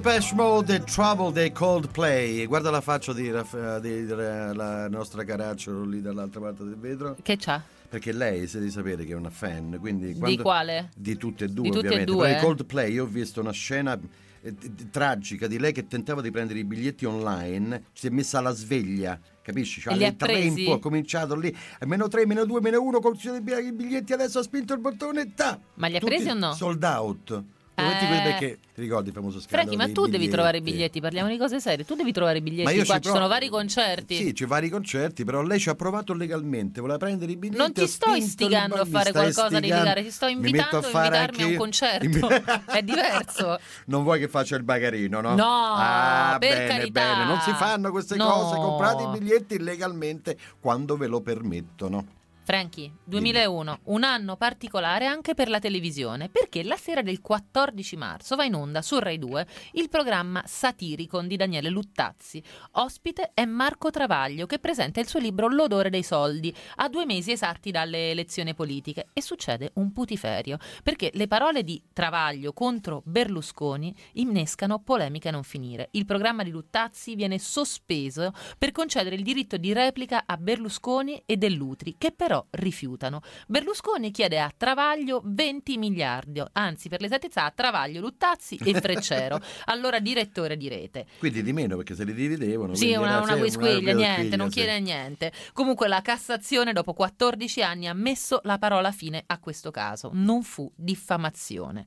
Depeche 0.00 0.34
Mode 0.34 0.82
Trouble 0.84 1.30
dei 1.30 1.52
Coldplay. 1.52 2.46
Guarda 2.46 2.70
la 2.70 2.80
faccia 2.80 3.12
di, 3.12 3.30
Raff- 3.30 3.80
di- 3.80 4.06
di- 4.06 4.14
la 4.14 4.88
nostra 4.88 5.24
Caracciolo 5.24 5.84
lì 5.84 6.00
dall'altra 6.00 6.40
parte 6.40 6.64
del 6.64 6.76
vetro. 6.78 7.16
Che 7.20 7.36
c'ha? 7.36 7.62
Perché 7.86 8.10
lei 8.12 8.46
si 8.46 8.58
di 8.60 8.70
sapere 8.70 9.04
che 9.04 9.12
è 9.12 9.14
una 9.14 9.28
fan. 9.28 9.76
Quindi 9.78 10.14
quando- 10.14 10.40
quale? 10.40 10.88
Di 10.96 11.18
tutte 11.18 11.44
e 11.44 11.48
due, 11.48 11.64
Di 11.64 11.70
tutte 11.70 12.00
e 12.00 12.04
due, 12.04 12.28
Però 12.28 12.38
eh. 12.38 12.42
Coldplay, 12.42 12.92
io 12.94 13.02
ho 13.04 13.06
visto 13.06 13.42
una 13.42 13.50
scena 13.52 14.00
eh, 14.40 14.54
tragica 14.90 15.46
di 15.46 15.58
lei 15.58 15.72
che 15.72 15.86
tentava 15.86 16.22
di 16.22 16.30
prendere 16.30 16.60
i 16.60 16.64
biglietti 16.64 17.04
online, 17.04 17.84
si 17.92 18.06
è 18.06 18.10
messa 18.10 18.38
alla 18.38 18.52
sveglia. 18.54 19.20
Capisci? 19.42 19.82
Cioè, 19.82 19.92
alle 19.92 20.06
ha 20.06 20.12
tre 20.12 20.32
presi? 20.32 20.60
in 20.60 20.64
po', 20.64 20.72
ha 20.76 20.80
cominciato 20.80 21.36
lì 21.36 21.54
a 21.78 21.84
meno 21.84 22.08
3, 22.08 22.24
meno 22.24 22.46
2, 22.46 22.60
meno 22.62 22.80
1, 22.80 23.00
con 23.00 23.18
i 23.22 23.72
biglietti 23.72 24.14
adesso 24.14 24.38
ha 24.38 24.42
spinto 24.42 24.72
il 24.72 24.80
bottone 24.80 25.20
e 25.20 25.34
ta! 25.34 25.60
Ma 25.74 25.88
li 25.88 25.96
ha 25.96 26.00
Tutti 26.00 26.14
presi 26.14 26.30
o 26.30 26.34
no? 26.34 26.54
Sold 26.54 26.82
out. 26.84 27.44
Momenti 27.80 28.04
Eh. 28.04 28.22
perché 28.22 28.58
ti 28.74 28.80
ricordi 28.80 29.08
il 29.08 29.14
famoso 29.14 29.40
scandalo 29.40 29.62
Franchi, 29.68 29.76
ma 29.76 29.92
tu 29.92 30.02
devi 30.02 30.10
biglietti? 30.12 30.32
trovare 30.34 30.56
i 30.58 30.60
biglietti, 30.60 31.00
parliamo 31.00 31.28
di 31.28 31.36
cose 31.38 31.60
serie. 31.60 31.84
Tu 31.84 31.94
devi 31.94 32.12
trovare 32.12 32.38
i 32.38 32.40
biglietti. 32.40 32.84
Qua 32.84 32.96
ci 32.96 33.02
ci 33.02 33.08
sono 33.10 33.28
vari 33.28 33.48
concerti. 33.48 34.16
Sì, 34.16 34.32
c'è 34.32 34.46
vari 34.46 34.68
concerti, 34.68 35.24
però 35.24 35.42
lei 35.42 35.58
ci 35.58 35.68
ha 35.68 35.74
provato 35.74 36.12
legalmente, 36.14 36.80
voleva 36.80 36.98
prendere 36.98 37.32
i 37.32 37.36
biglietti. 37.36 37.60
Non 37.60 37.72
ti 37.72 37.86
sto 37.86 38.12
istigando 38.14 38.76
a 38.76 38.84
fare 38.84 39.12
qualcosa 39.12 39.60
di 39.60 39.66
illegale, 39.68 40.02
ti 40.02 40.10
sto 40.10 40.26
invitando 40.26 40.78
a 40.78 40.82
fare 40.82 41.06
invitarmi 41.16 41.36
a 41.36 41.40
un 41.40 41.44
anche- 41.44 41.56
concerto. 41.56 42.28
È 42.72 42.82
diverso. 42.82 43.58
Non 43.86 44.02
vuoi 44.02 44.18
che 44.18 44.28
faccia 44.28 44.56
il 44.56 44.62
bagarino, 44.62 45.20
no? 45.20 45.34
No, 45.34 45.44
ah, 45.76 46.36
per 46.38 46.50
bene, 46.56 46.66
carità. 46.66 47.00
bene. 47.00 47.24
Non 47.24 47.40
si 47.40 47.52
fanno 47.52 47.90
queste 47.90 48.16
No. 48.16 48.28
cose, 48.30 48.56
comprate 48.56 49.02
i 49.04 49.08
biglietti 49.18 49.54
illegalmente 49.54 50.36
quando 50.60 50.96
ve 50.96 51.06
lo 51.06 51.20
permettono. 51.20 52.04
Franchi, 52.42 52.90
2001, 53.04 53.80
un 53.84 54.02
anno 54.02 54.36
particolare 54.36 55.06
anche 55.06 55.34
per 55.34 55.48
la 55.48 55.58
televisione, 55.58 56.30
perché 56.30 56.64
la 56.64 56.76
sera 56.76 57.02
del 57.02 57.20
14 57.20 57.96
marzo 57.96 58.34
va 58.34 58.44
in 58.44 58.54
onda 58.54 58.82
su 58.82 58.98
Rai 58.98 59.18
2 59.18 59.46
il 59.72 59.88
programma 59.88 60.42
Satiricon 60.46 61.28
di 61.28 61.36
Daniele 61.36 61.68
Luttazzi. 61.68 62.42
Ospite 62.72 63.32
è 63.34 63.44
Marco 63.44 63.90
Travaglio 63.90 64.46
che 64.46 64.58
presenta 64.58 65.00
il 65.00 65.06
suo 65.06 65.20
libro 65.20 65.48
L'odore 65.48 65.90
dei 65.90 66.02
soldi, 66.02 66.52
a 66.76 66.88
due 66.88 67.04
mesi 67.04 67.30
esatti 67.30 67.70
dalle 67.70 68.10
elezioni 68.10 68.54
politiche. 68.54 69.08
E 69.12 69.22
succede 69.22 69.72
un 69.74 69.92
putiferio, 69.92 70.56
perché 70.82 71.10
le 71.14 71.28
parole 71.28 71.62
di 71.62 71.80
Travaglio 71.92 72.52
contro 72.52 73.02
Berlusconi 73.04 73.94
innescano 74.14 74.80
polemiche 74.80 75.28
a 75.28 75.32
non 75.32 75.44
finire. 75.44 75.88
Il 75.92 76.06
programma 76.06 76.42
di 76.42 76.50
Luttazzi 76.50 77.14
viene 77.14 77.38
sospeso 77.38 78.32
per 78.58 78.72
concedere 78.72 79.14
il 79.14 79.22
diritto 79.22 79.56
di 79.56 79.72
replica 79.72 80.24
a 80.26 80.36
Berlusconi 80.36 81.22
e 81.26 81.36
Dell'Utri, 81.36 81.94
che 81.96 82.10
però 82.30 82.46
rifiutano. 82.50 83.22
Berlusconi 83.48 84.12
chiede 84.12 84.38
a 84.38 84.52
Travaglio 84.56 85.20
20 85.24 85.78
miliardi, 85.78 86.40
anzi 86.52 86.88
per 86.88 87.00
l'esattezza 87.00 87.44
a 87.44 87.50
Travaglio, 87.50 88.00
Luttazzi 88.00 88.54
e 88.54 88.80
Freccero, 88.80 89.40
allora 89.66 89.98
direttore 89.98 90.56
di 90.56 90.68
rete. 90.68 91.06
Quindi 91.18 91.42
di 91.42 91.52
meno 91.52 91.74
perché 91.74 91.96
se 91.96 92.04
li 92.04 92.14
dividevano. 92.14 92.76
Sì, 92.76 92.94
una, 92.94 93.16
una 93.16 93.26
sempre 93.26 93.38
quisquiglia, 93.40 93.94
niente, 93.94 94.36
non 94.36 94.48
sì. 94.48 94.60
chiede 94.60 94.78
niente. 94.78 95.32
Comunque 95.52 95.88
la 95.88 96.02
Cassazione 96.02 96.72
dopo 96.72 96.92
14 96.92 97.62
anni 97.62 97.88
ha 97.88 97.94
messo 97.94 98.38
la 98.44 98.58
parola 98.58 98.92
fine 98.92 99.24
a 99.26 99.40
questo 99.40 99.72
caso. 99.72 100.10
Non 100.12 100.44
fu 100.44 100.70
diffamazione. 100.76 101.84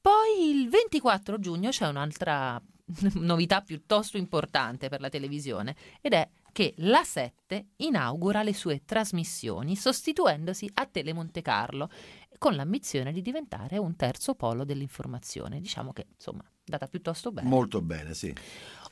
Poi 0.00 0.50
il 0.50 0.68
24 0.68 1.40
giugno 1.40 1.70
c'è 1.70 1.88
un'altra 1.88 2.62
novità 3.14 3.60
piuttosto 3.60 4.16
importante 4.16 4.88
per 4.88 5.00
la 5.00 5.08
televisione 5.08 5.74
ed 6.00 6.12
è 6.12 6.28
che 6.52 6.74
la 6.78 7.02
7 7.02 7.68
inaugura 7.76 8.42
le 8.42 8.54
sue 8.54 8.84
trasmissioni 8.84 9.76
sostituendosi 9.76 10.70
a 10.74 10.86
Tele 10.86 11.12
Monte 11.12 11.42
Carlo 11.42 11.90
con 12.38 12.54
l'ambizione 12.54 13.12
di 13.12 13.20
diventare 13.20 13.76
un 13.76 13.96
terzo 13.96 14.34
polo 14.34 14.64
dell'informazione. 14.64 15.60
Diciamo 15.60 15.92
che 15.92 16.06
insomma, 16.14 16.42
data 16.64 16.86
piuttosto 16.86 17.32
bene. 17.32 17.48
Molto 17.48 17.82
bene, 17.82 18.14
sì. 18.14 18.34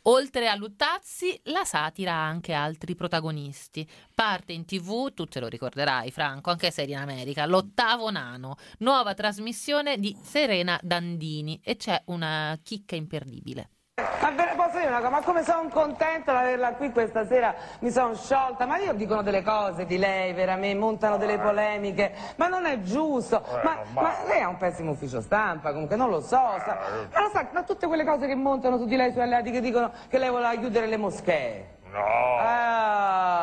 Oltre 0.03 0.49
a 0.49 0.55
Luttazzi, 0.55 1.39
la 1.45 1.65
satira 1.65 2.13
ha 2.13 2.27
anche 2.27 2.53
altri 2.53 2.95
protagonisti. 2.95 3.89
Parte 4.15 4.53
in 4.53 4.65
tv, 4.65 5.13
tu 5.13 5.25
te 5.27 5.41
lo 5.41 5.49
ricorderai 5.49 6.11
Franco, 6.11 6.51
anche 6.51 6.71
se 6.71 6.83
eri 6.83 6.93
in 6.93 6.99
America, 6.99 7.47
l'ottavo 7.47 8.11
nano, 8.11 8.57
nuova 8.79 9.15
trasmissione 9.15 9.99
di 9.99 10.17
Serena 10.23 10.79
Dandini 10.83 11.61
e 11.63 11.77
c'è 11.77 12.01
una 12.07 12.59
chicca 12.63 12.97
imperdibile. 12.97 13.71
Ma 14.21 14.31
ve 14.31 14.45
ne 14.45 14.53
posso 14.57 14.77
dire 14.79 14.87
una 14.89 14.99
cosa, 14.99 15.11
ma 15.11 15.23
come 15.23 15.43
sono 15.43 15.69
contenta 15.69 16.33
di 16.33 16.39
averla 16.39 16.73
qui 16.75 16.93
questa 16.93 17.27
sera, 17.27 17.55
mi 17.81 17.91
sono 17.91 18.15
sciolta, 18.15 18.65
ma 18.67 18.79
io 18.79 18.93
dicono 18.95 19.23
delle 19.23 19.43
cose 19.43 19.87
di 19.87 19.99
lei, 19.99 20.33
veramente, 20.33 20.79
montano 20.79 21.17
delle 21.17 21.39
polemiche, 21.39 22.13
ma 22.37 22.47
non 22.49 22.65
è 22.67 22.81
giusto, 22.81 23.43
ma, 23.65 23.79
ma 23.93 24.13
lei 24.27 24.41
ha 24.43 24.49
un 24.49 24.57
pessimo 24.57 24.93
ufficio 24.93 25.21
stampa, 25.21 25.73
comunque 25.73 25.97
non 25.97 26.11
lo 26.11 26.21
so, 26.21 26.29
sa, 26.65 26.79
ma 27.13 27.21
lo 27.21 27.29
sa, 27.33 27.47
ma 27.53 27.63
tutte 27.65 27.87
quelle 27.87 28.05
cose 28.05 28.27
che 28.27 28.35
montano 28.35 28.77
su 28.79 28.85
di 28.87 28.97
lei, 28.97 29.11
sui 29.13 29.21
alleati 29.23 29.51
che 29.51 29.61
dicono 29.61 29.91
che 30.09 30.19
lei 30.19 30.31
voleva 30.31 30.55
chiudere 30.55 30.87
le 30.87 30.97
moschee. 30.97 31.77
No, 31.91 32.37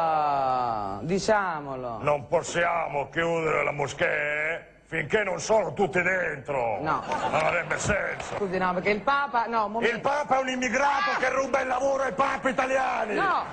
Ah, 0.06 1.00
diciamolo. 1.02 1.98
non 2.02 2.28
possiamo 2.28 3.10
chiudere 3.10 3.64
la 3.64 3.72
moschea 3.72 4.74
finché 4.88 5.24
non 5.24 5.40
sono 5.40 5.74
tutti 5.74 6.02
dentro. 6.02 6.80
No. 6.82 7.04
Non 7.08 7.34
avrebbe 7.34 7.78
senso. 7.78 8.36
Scusi, 8.36 8.58
no, 8.58 8.74
perché 8.74 8.92
il 8.92 9.02
Papa, 9.02 9.46
no, 9.46 9.68
momento. 9.68 9.96
Il 9.96 10.02
Papa 10.02 10.38
è 10.38 10.42
un 10.42 10.50
immigrato 10.50 11.20
che 11.20 11.30
ruba 11.30 11.62
il 11.62 11.68
lavoro 11.68 12.04
ai 12.04 12.14
papi 12.14 12.50
italiani. 12.50 13.16
No! 13.16 13.46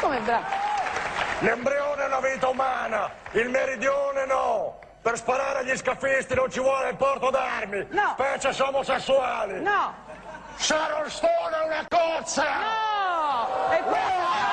Come 0.00 0.18
bravo? 0.20 0.60
L'embrione 1.40 2.04
è 2.04 2.06
una 2.06 2.20
vita 2.20 2.48
umana, 2.48 3.10
il 3.32 3.48
meridione 3.48 4.26
no. 4.26 4.78
Per 5.02 5.16
sparare 5.16 5.58
agli 5.58 5.76
scafisti 5.76 6.34
non 6.34 6.48
ci 6.50 6.60
vuole 6.60 6.90
il 6.90 6.96
porto 6.96 7.30
d'armi. 7.30 7.84
No. 7.90 8.10
Specie 8.12 8.52
sono 8.52 8.68
omosessuali. 8.68 9.60
No! 9.60 9.92
Sharon 10.54 11.10
Stone 11.10 11.56
è 11.60 11.66
una 11.66 11.84
cozza! 11.88 12.44
No! 12.44 13.72
E 13.72 13.82
questo 13.82 14.51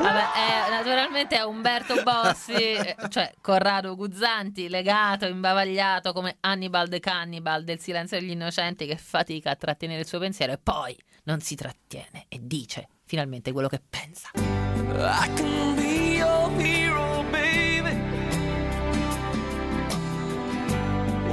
Vabbè, 0.00 0.22
eh, 0.34 0.70
naturalmente 0.70 1.36
è 1.36 1.42
Umberto 1.42 2.02
Bossi, 2.02 2.52
eh, 2.54 2.96
cioè 3.10 3.34
Corrado 3.42 3.94
Guzzanti, 3.96 4.70
legato, 4.70 5.26
imbavagliato 5.26 6.14
come 6.14 6.38
Hannibal 6.40 6.88
the 6.88 7.00
Cannibal 7.00 7.64
del 7.64 7.78
Silenzio 7.80 8.18
degli 8.18 8.30
Innocenti 8.30 8.86
che 8.86 8.96
fatica 8.96 9.50
a 9.50 9.56
trattenere 9.56 10.00
il 10.00 10.06
suo 10.06 10.18
pensiero 10.18 10.52
e 10.52 10.58
poi 10.58 10.96
non 11.24 11.40
si 11.40 11.54
trattiene 11.54 12.24
e 12.28 12.38
dice 12.40 12.88
finalmente 13.04 13.52
quello 13.52 13.68
che 13.68 13.80
pensa. 13.90 14.30
I 14.34 15.30
can 15.34 15.74
be 15.74 16.16
your 16.16 16.50
hero, 16.58 17.22
baby. 17.30 17.90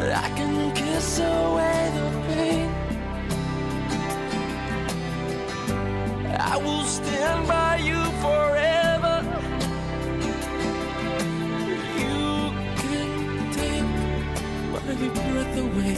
I 0.10 0.32
can 0.36 0.72
kiss 0.74 1.20
away 1.20 1.77
I 6.36 6.58
will 6.58 6.84
stand 6.84 7.48
by 7.48 7.78
you 7.78 8.04
forever. 8.24 9.24
You 11.98 12.52
can 12.82 13.52
take 13.54 13.88
my 14.72 15.08
breath 15.10 15.58
away. 15.58 15.98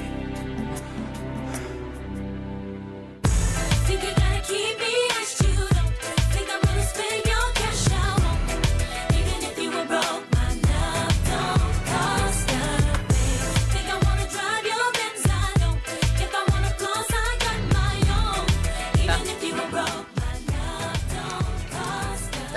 Think 3.87 4.03
you 4.03 4.13
gotta 4.15 4.41
keep 4.43 4.79
me 4.79 5.08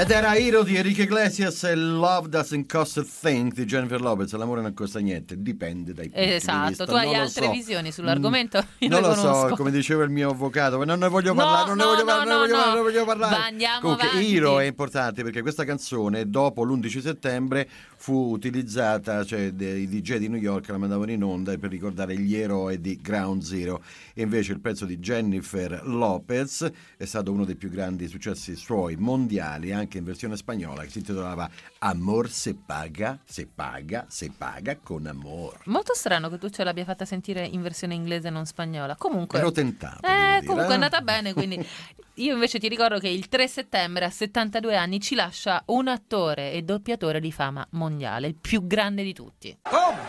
Ed 0.03 0.11
era 0.11 0.34
Hero 0.34 0.64
di 0.64 0.74
Enrique 0.74 1.05
Iglesias 1.05 1.62
e 1.62 1.76
Love 1.76 2.28
Doesn't 2.28 2.68
Cost 2.68 2.98
a 2.98 3.05
Thing 3.20 3.53
di 3.53 3.64
Jennifer 3.64 4.00
Lopez. 4.00 4.32
L'amore 4.32 4.61
non 4.61 4.74
costa 4.74 4.98
niente, 4.98 5.40
dipende 5.40 5.94
dai 5.94 6.09
punti 6.09 6.26
di 6.26 6.32
Esatto, 6.32 6.68
vista. 6.70 6.84
tu 6.86 6.94
hai 6.94 7.05
Non 7.05 7.14
lo 7.14 7.20
altre 7.20 7.44
so. 7.44 7.50
visioni 7.53 7.92
sull'argomento? 7.92 8.66
Io 8.78 8.88
Non 8.88 9.00
lo 9.00 9.14
conosco. 9.14 9.48
so, 9.50 9.55
come 9.55 9.70
diceva 9.70 10.03
il 10.03 10.11
mio 10.11 10.30
avvocato, 10.30 10.76
ma 10.76 10.84
non 10.84 10.98
ne 10.98 11.07
voglio 11.09 11.34
No, 11.34 11.40
parlare, 11.40 11.68
non 11.68 11.76
ne 11.76 11.84
no, 11.84 11.88
voglio 11.90 12.00
no, 12.00 12.05
parlare, 12.07 12.28
non 12.28 12.46
ne 12.46 12.50
no, 12.50 12.57
voglio 12.57 12.57
parlare, 12.57 12.66
no. 12.66 12.74
non 12.74 12.84
ne 12.84 12.90
voglio 12.90 13.05
parlare. 13.05 13.36
Ma 13.36 13.44
andiamo 13.46 13.80
Comunque, 13.80 14.09
avanti. 14.09 14.34
Hero 14.34 14.59
è 14.59 14.64
importante 14.64 15.22
perché 15.22 15.40
questa 15.40 15.64
canzone 15.64 16.28
dopo 16.28 16.64
l'11 16.64 17.00
settembre 17.00 17.68
fu 17.96 18.32
utilizzata, 18.32 19.24
cioè 19.24 19.53
dei 19.53 19.86
DJ 19.86 20.16
di 20.16 20.28
New 20.28 20.40
York 20.40 20.68
la 20.70 20.78
mandavano 20.78 21.12
in 21.12 21.22
onda 21.22 21.57
per 21.59 21.70
ricordare 21.70 22.18
gli 22.18 22.34
eroi 22.34 22.80
di 22.80 22.98
Ground 23.00 23.42
Zero. 23.42 23.80
E 24.14 24.22
invece 24.22 24.50
il 24.50 24.59
pezzo 24.59 24.84
di 24.84 24.98
Jennifer 24.98 25.80
Lopez 25.84 26.68
è 26.96 27.05
stato 27.05 27.30
uno 27.30 27.44
dei 27.44 27.55
più 27.55 27.70
grandi 27.70 28.09
successi 28.09 28.57
suoi 28.57 28.96
mondiali, 28.96 29.70
anche 29.72 29.91
in 29.99 30.05
versione 30.05 30.36
spagnola, 30.36 30.82
che 30.82 30.90
si 30.90 30.99
intitolava 30.99 31.49
Amor 31.78 32.30
se 32.30 32.55
paga, 32.55 33.18
se 33.24 33.47
paga, 33.47 34.07
se 34.09 34.30
paga 34.36 34.76
con 34.82 35.07
amor. 35.07 35.61
Molto 35.64 35.95
strano 35.95 36.28
che 36.28 36.38
tu 36.38 36.49
ce 36.49 36.64
l'abbia 36.64 36.84
fatta 36.84 37.05
sentire 37.05 37.45
in 37.45 37.62
versione 37.62 37.95
inglese 37.95 38.28
e 38.28 38.30
non 38.30 38.47
spagnola. 38.47 38.97
Comunque, 38.97 39.38
Ero 39.38 39.51
tentato. 39.51 40.07
eh, 40.07 40.09
devo 40.09 40.20
dire, 40.40 40.47
comunque 40.47 40.66
è 40.66 40.70
eh. 40.70 40.74
andata 40.74 41.01
bene. 41.01 41.32
Quindi, 41.32 41.66
io 42.14 42.34
invece 42.34 42.59
ti 42.59 42.68
ricordo 42.68 42.99
che 42.99 43.09
il 43.09 43.28
3 43.28 43.49
settembre, 43.49 44.05
a 44.05 44.11
72 44.11 44.76
anni, 44.76 45.01
ci 45.01 45.14
lascia 45.14 45.62
un 45.66 45.88
attore 45.88 46.53
e 46.53 46.62
doppiatore 46.62 47.20
di 47.20 47.32
fama 47.32 47.66
mondiale, 47.70 48.28
il 48.28 48.36
più 48.36 48.66
grande 48.66 49.03
di 49.03 49.12
tutti. 49.12 49.57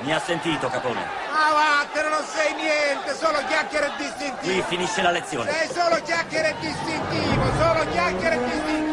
Mi 0.01 0.13
ha 0.13 0.19
sentito, 0.19 0.67
Capone. 0.67 0.99
Ah, 0.99 1.83
vattene, 1.83 2.09
non 2.09 2.23
sei 2.23 2.53
niente, 2.55 3.13
solo 3.15 3.37
chiacchiere 3.47 3.87
e 3.87 3.91
distintivo. 3.97 4.53
Qui 4.53 4.61
finisce 4.63 5.01
la 5.01 5.11
lezione. 5.11 5.49
Sei 5.51 5.67
solo 5.69 6.01
chiacchiere 6.03 6.49
e 6.49 6.55
distintivo, 6.59 7.43
solo 7.57 7.89
chiacchiere 7.91 8.35
e 8.35 8.43
distintivo. 8.43 8.92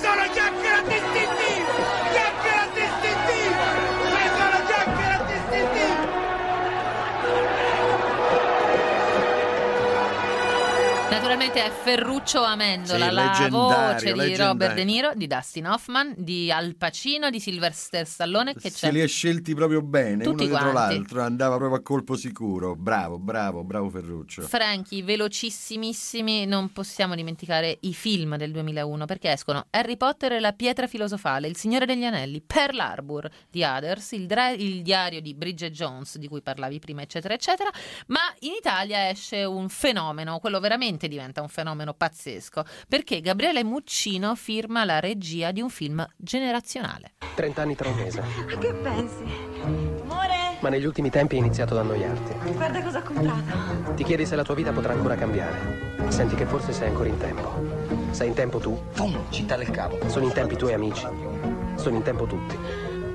Sei 0.00 0.10
solo 0.10 0.22
chiacchiere 0.30 0.67
Naturalmente 11.38 11.64
è 11.64 11.70
Ferruccio 11.70 12.42
Amendola, 12.42 13.08
Sì, 13.08 13.14
la 13.14 13.48
voce 13.48 14.12
di. 14.12 14.34
Robert 14.36 14.74
De 14.74 14.82
Niro, 14.82 15.12
di 15.14 15.28
Dustin 15.28 15.68
Hoffman, 15.68 16.12
di 16.16 16.50
Al 16.50 16.74
Pacino, 16.74 17.30
di 17.30 17.38
Sylvester 17.38 18.04
Stallone 18.08 18.54
che 18.54 18.70
Se 18.70 18.86
c'è. 18.88 18.90
li 18.90 19.00
ha 19.00 19.06
scelti 19.06 19.54
proprio 19.54 19.80
bene, 19.80 20.24
Tutti 20.24 20.42
uno 20.46 20.50
dietro 20.56 20.72
quanti. 20.72 20.94
l'altro, 20.96 21.22
andava 21.22 21.56
proprio 21.56 21.78
a 21.78 21.82
colpo 21.82 22.16
sicuro. 22.16 22.74
Bravo, 22.74 23.20
bravo, 23.20 23.62
bravo 23.62 23.88
Ferruccio. 23.88 24.42
Franchi, 24.42 25.02
velocissimissimi, 25.02 26.44
non 26.44 26.72
possiamo 26.72 27.14
dimenticare 27.14 27.78
i 27.82 27.94
film 27.94 28.36
del 28.36 28.50
2001 28.50 29.04
perché 29.06 29.30
escono 29.30 29.66
Harry 29.70 29.96
Potter 29.96 30.32
e 30.32 30.40
la 30.40 30.52
pietra 30.52 30.88
filosofale, 30.88 31.46
Il 31.46 31.56
Signore 31.56 31.86
degli 31.86 32.02
Anelli, 32.04 32.40
Pearl 32.44 32.80
Harbor 32.80 33.30
di 33.48 33.62
Others, 33.62 34.10
il, 34.10 34.26
dra- 34.26 34.50
il 34.50 34.82
diario 34.82 35.20
di 35.20 35.34
Bridget 35.34 35.70
Jones 35.72 36.18
di 36.18 36.26
cui 36.26 36.42
parlavi 36.42 36.80
prima, 36.80 37.02
eccetera, 37.02 37.32
eccetera. 37.32 37.70
Ma 38.08 38.22
in 38.40 38.54
Italia 38.58 39.08
esce 39.08 39.44
un 39.44 39.68
fenomeno, 39.68 40.40
quello 40.40 40.58
veramente 40.58 41.06
diventa 41.06 41.26
un 41.40 41.48
fenomeno 41.48 41.92
pazzesco 41.94 42.64
perché 42.88 43.20
Gabriele 43.20 43.62
Muccino 43.64 44.34
firma 44.34 44.84
la 44.84 45.00
regia 45.00 45.50
di 45.52 45.60
un 45.60 45.68
film 45.70 46.06
generazionale. 46.16 47.12
30 47.34 47.62
anni 47.62 47.74
tra 47.76 47.88
un 47.88 47.94
mese. 47.96 48.22
Che 48.58 48.74
pensi? 48.74 49.22
Amore, 49.62 50.56
Ma 50.60 50.68
negli 50.68 50.84
ultimi 50.84 51.10
tempi 51.10 51.34
hai 51.36 51.40
iniziato 51.40 51.74
ad 51.74 51.80
annoiarti. 51.80 52.52
guarda 52.54 52.82
cosa 52.82 52.98
ho 52.98 53.02
comprato. 53.02 53.94
Ti 53.94 54.04
chiedi 54.04 54.26
se 54.26 54.34
la 54.36 54.42
tua 54.42 54.54
vita 54.54 54.72
potrà 54.72 54.92
ancora 54.92 55.14
cambiare. 55.14 55.96
Senti 56.08 56.34
che 56.34 56.46
forse 56.46 56.72
sei 56.72 56.88
ancora 56.88 57.08
in 57.08 57.18
tempo. 57.18 57.86
Sei 58.12 58.28
in 58.28 58.34
tempo 58.34 58.58
tu? 58.58 58.80
Pum, 58.94 59.30
città 59.30 59.56
del 59.56 59.70
capo. 59.70 59.98
Sono 60.08 60.24
in 60.24 60.32
tempo 60.32 60.54
i 60.54 60.56
tuoi 60.56 60.72
amici. 60.72 61.06
Sono 61.76 61.96
in 61.96 62.02
tempo 62.02 62.26
tutti. 62.26 62.56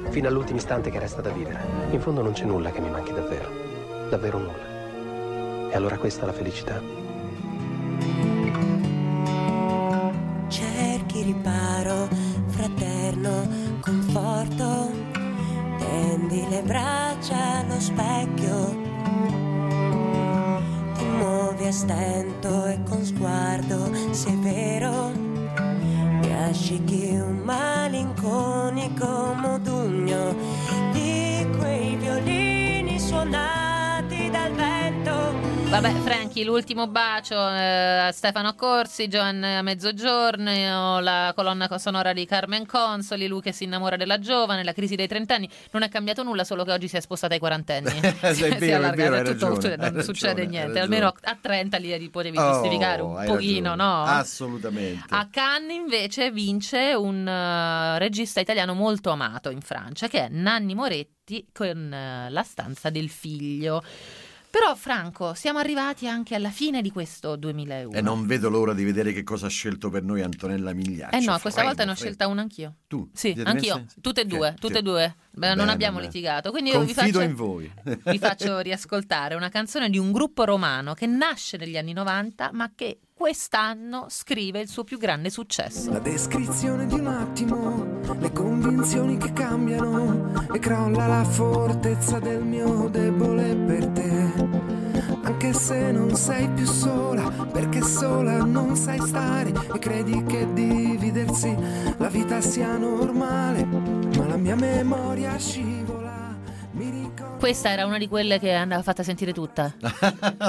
Fino 0.09 0.27
all'ultimo 0.27 0.59
istante 0.59 0.89
che 0.91 0.99
resta 0.99 1.21
da 1.21 1.31
vivere. 1.31 1.59
In 1.89 1.99
fondo 1.99 2.21
non 2.21 2.33
c'è 2.33 2.45
nulla 2.45 2.71
che 2.71 2.79
mi 2.79 2.89
manchi 2.89 3.11
davvero. 3.11 3.49
Davvero 4.09 4.37
nulla. 4.37 4.71
E 5.71 5.75
allora 5.75 5.97
questa 5.97 6.23
è 6.23 6.25
la 6.27 6.33
felicità. 6.33 6.79
severo. 24.13 25.11
Ya 26.23 26.51
llegué 26.51 27.21
Vabbè, 35.73 35.91
Franchi, 36.01 36.43
l'ultimo 36.43 36.85
bacio 36.87 37.33
eh, 37.33 37.97
a 38.07 38.11
Stefano 38.11 38.53
Corsi, 38.53 39.07
Joan 39.07 39.43
a 39.43 39.63
mezzogiorno, 39.63 40.99
la 40.99 41.31
colonna 41.35 41.67
sonora 41.79 42.13
di 42.13 42.27
Carmen 42.27 42.67
Consoli, 42.67 43.25
lui 43.27 43.41
che 43.41 43.51
si 43.53 43.63
innamora 43.63 43.95
della 43.95 44.19
giovane, 44.19 44.63
la 44.63 44.71
crisi 44.71 44.95
dei 44.95 45.07
trent'anni. 45.07 45.49
Non 45.71 45.81
è 45.81 45.89
cambiato 45.89 46.21
nulla, 46.21 46.43
solo 46.43 46.63
che 46.63 46.71
oggi 46.73 46.87
si 46.87 46.97
è 46.97 46.99
spostata 46.99 47.33
ai 47.33 47.39
quarantenni. 47.39 47.89
È 48.21 48.33
Si- 48.35 48.43
si 48.43 48.49
è 48.67 48.73
allargata, 48.73 49.15
hai 49.17 49.23
tutto- 49.25 49.47
ragione, 49.49 49.75
non 49.77 49.97
hai 49.97 50.03
succede 50.03 50.33
ragione, 50.43 50.47
niente. 50.57 50.79
Almeno 50.79 51.07
a 51.07 51.37
30 51.41 51.77
li 51.77 52.09
potevi 52.11 52.37
Oh, 52.37 52.51
giustificare 52.51 53.01
un 53.01 53.23
pochino, 53.25 53.69
ragione. 53.71 53.75
no? 53.75 54.03
Assolutamente. 54.03 55.05
A 55.09 55.27
Cannes 55.31 55.75
invece 55.75 56.29
vince 56.29 56.93
un 56.93 57.27
eh, 57.27 57.97
regista 57.97 58.39
italiano 58.39 58.75
molto 58.75 59.09
amato 59.09 59.49
in 59.49 59.61
Francia 59.61 60.07
che 60.07 60.25
è 60.25 60.27
Nanni 60.29 60.75
Moretti 60.75 61.47
con 61.51 61.91
eh, 61.91 62.29
La 62.29 62.43
stanza 62.43 62.91
del 62.91 63.09
figlio. 63.09 63.83
Però 64.53 64.75
Franco, 64.75 65.33
siamo 65.33 65.57
arrivati 65.57 66.07
anche 66.07 66.35
alla 66.35 66.51
fine 66.51 66.83
di 66.83 66.91
questo 66.91 67.35
2001. 67.35 67.97
E 67.97 68.01
non 68.01 68.27
vedo 68.27 68.49
l'ora 68.49 68.75
di 68.75 68.83
vedere 68.83 69.11
che 69.11 69.23
cosa 69.23 69.47
ha 69.47 69.49
scelto 69.49 69.89
per 69.89 70.03
noi 70.03 70.21
Antonella 70.21 70.73
Migliaccio. 70.73 71.15
Eh 71.15 71.21
no, 71.21 71.39
questa 71.39 71.61
Freddo, 71.61 71.65
volta 71.69 71.85
ne 71.85 71.91
ho 71.91 71.95
scelta 71.95 72.27
una 72.27 72.41
anch'io. 72.41 72.75
Tu? 72.85 73.09
Sì, 73.11 73.35
anch'io, 73.43 73.85
tutte 73.99 74.21
e 74.21 74.25
due, 74.25 74.53
tutte 74.59 74.77
e 74.77 74.81
due. 74.83 75.15
Beh, 75.31 75.55
non 75.55 75.69
abbiamo 75.69 75.95
bene. 75.95 76.05
litigato. 76.05 76.51
Quindi 76.51 76.69
io 76.69 76.81
vi 76.81 76.93
Confido 76.93 77.17
faccio, 77.17 77.29
in 77.31 77.35
voi. 77.35 77.73
vi 78.05 78.19
faccio 78.19 78.59
riascoltare 78.59 79.33
una 79.33 79.49
canzone 79.49 79.89
di 79.89 79.97
un 79.97 80.11
gruppo 80.11 80.43
romano 80.43 80.93
che 80.93 81.07
nasce 81.07 81.57
negli 81.57 81.75
anni 81.75 81.93
90 81.93 82.51
ma 82.53 82.73
che 82.75 82.99
quest'anno 83.11 84.05
scrive 84.09 84.59
il 84.59 84.67
suo 84.67 84.83
più 84.83 84.99
grande 84.99 85.31
successo. 85.31 85.89
La 85.91 85.99
descrizione 85.99 86.85
di 86.85 86.93
un 86.93 87.07
attimo, 87.07 88.01
le 88.19 88.31
convinzioni 88.31 89.17
che 89.17 89.33
cambiano 89.33 90.51
e 90.53 90.59
crolla 90.59 91.07
la 91.07 91.23
fortezza 91.23 92.19
del 92.19 92.43
mio 92.43 92.87
debole 92.89 93.55
per 93.55 93.87
te. 93.87 94.42
Anche 95.25 95.53
se 95.53 95.91
non 95.91 96.13
sei 96.15 96.49
più 96.49 96.65
sola, 96.65 97.29
perché 97.51 97.81
sola 97.81 98.43
non 98.43 98.75
sai 98.75 98.99
stare 98.99 99.53
e 99.73 99.79
credi 99.79 100.21
che 100.25 100.51
dividersi 100.53 101.55
la 101.97 102.09
vita 102.09 102.41
sia 102.41 102.75
normale, 102.75 103.63
ma 103.63 104.27
la 104.27 104.35
mia 104.35 104.55
memoria 104.55 105.37
scivola. 105.37 106.35
Mi 106.71 106.89
ricordo 106.89 107.37
Questa 107.37 107.69
era 107.69 107.85
una 107.85 107.97
di 107.97 108.09
quelle 108.09 108.37
che 108.37 108.51
andava 108.51 108.81
fatta 108.81 109.01
sentire 109.01 109.31
tutta. 109.31 109.73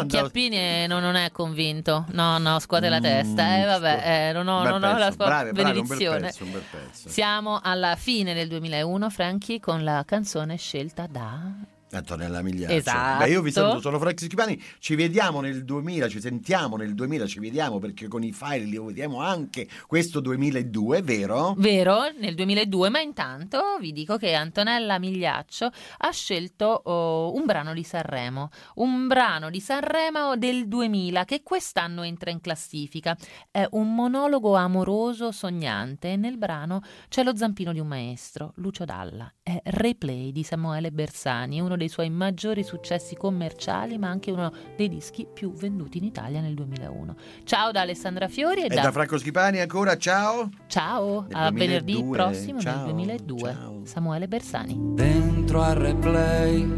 Chiappini 0.08 0.86
non, 0.88 1.02
non 1.02 1.14
è 1.14 1.30
convinto. 1.30 2.06
No, 2.10 2.38
no, 2.38 2.58
scuote 2.58 2.88
la 2.88 3.00
testa. 3.00 3.58
Eh, 3.58 3.64
vabbè, 3.66 4.28
eh, 4.28 4.32
non 4.32 4.48
ho, 4.48 4.64
non 4.64 4.82
ho 4.82 4.98
la 4.98 5.12
sua 5.12 5.26
bravi, 5.26 5.52
bravi, 5.52 5.78
un 5.78 5.86
bel 5.86 5.96
benedizione. 5.98 6.20
pezzo, 6.20 6.44
un 6.44 6.50
bel 6.52 6.62
pezzo. 6.68 7.08
Siamo 7.08 7.60
alla 7.62 7.94
fine 7.94 8.34
del 8.34 8.48
2001, 8.48 9.10
Franchi, 9.10 9.60
con 9.60 9.84
la 9.84 10.02
canzone 10.04 10.56
scelta 10.56 11.06
da... 11.08 11.72
Antonella 11.96 12.42
Migliaccio. 12.42 12.74
Esatto. 12.74 13.24
Beh, 13.24 13.30
io 13.30 13.42
vi 13.42 13.50
saluto, 13.50 13.80
sono 13.80 13.98
Frank 13.98 14.18
Schipani. 14.18 14.60
Ci 14.78 14.94
vediamo 14.94 15.40
nel 15.40 15.64
2000, 15.64 16.08
ci 16.08 16.20
sentiamo 16.20 16.76
nel 16.76 16.94
2000, 16.94 17.26
ci 17.26 17.40
vediamo 17.40 17.78
perché 17.78 18.08
con 18.08 18.22
i 18.22 18.32
file 18.32 18.64
li 18.64 18.78
vediamo 18.78 19.20
anche 19.20 19.68
questo 19.86 20.20
2002, 20.20 21.02
vero? 21.02 21.54
Vero, 21.56 22.10
nel 22.18 22.34
2002, 22.34 22.88
ma 22.88 23.00
intanto 23.00 23.62
vi 23.80 23.92
dico 23.92 24.16
che 24.16 24.34
Antonella 24.34 24.98
Migliaccio 24.98 25.70
ha 25.98 26.10
scelto 26.10 26.66
oh, 26.84 27.34
un 27.34 27.44
brano 27.44 27.72
di 27.74 27.84
Sanremo, 27.84 28.50
un 28.76 29.06
brano 29.06 29.50
di 29.50 29.60
Sanremo 29.60 30.36
del 30.36 30.68
2000 30.68 31.24
che 31.24 31.42
quest'anno 31.42 32.02
entra 32.02 32.30
in 32.30 32.40
classifica. 32.40 33.16
È 33.50 33.66
un 33.70 33.94
monologo 33.94 34.54
amoroso 34.54 35.32
sognante 35.32 36.12
e 36.12 36.16
nel 36.16 36.38
brano 36.38 36.82
c'è 37.08 37.22
lo 37.22 37.36
zampino 37.36 37.72
di 37.72 37.80
un 37.80 37.86
maestro, 37.86 38.52
Lucio 38.56 38.84
Dalla. 38.84 39.32
È 39.42 39.60
Replay 39.64 40.32
di 40.32 40.42
Samuele 40.42 40.90
Bersani, 40.90 41.60
uno 41.60 41.76
dei 41.76 41.83
suoi 41.88 42.10
maggiori 42.10 42.62
successi 42.62 43.16
commerciali, 43.16 43.98
ma 43.98 44.08
anche 44.08 44.30
uno 44.30 44.52
dei 44.76 44.88
dischi 44.88 45.26
più 45.32 45.52
venduti 45.52 45.98
in 45.98 46.04
Italia 46.04 46.40
nel 46.40 46.54
2001. 46.54 47.16
Ciao 47.44 47.70
da 47.70 47.80
Alessandra 47.80 48.28
Fiori 48.28 48.62
e, 48.62 48.66
E 48.66 48.80
da 48.80 48.92
Franco 48.92 49.18
Schipani 49.18 49.60
ancora, 49.60 49.96
ciao. 49.96 50.48
Ciao, 50.66 51.26
Nel 51.28 51.36
a 51.36 51.50
venerdì 51.50 51.92
2002, 51.92 52.16
prossimo 52.16 52.60
ciao, 52.60 52.86
nel 52.86 52.94
2002. 52.94 53.56
Samuele 53.84 54.28
Bersani. 54.28 54.76
Dentro 54.94 55.62
al 55.62 55.74
replay, 55.76 56.68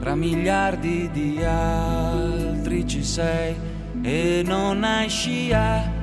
tra 0.00 0.14
miliardi 0.14 1.10
di 1.10 1.42
altri 1.42 2.86
ci 2.86 3.02
sei 3.02 3.54
e 4.02 4.42
non 4.44 4.84
hai 4.84 5.08
scia. 5.08 5.96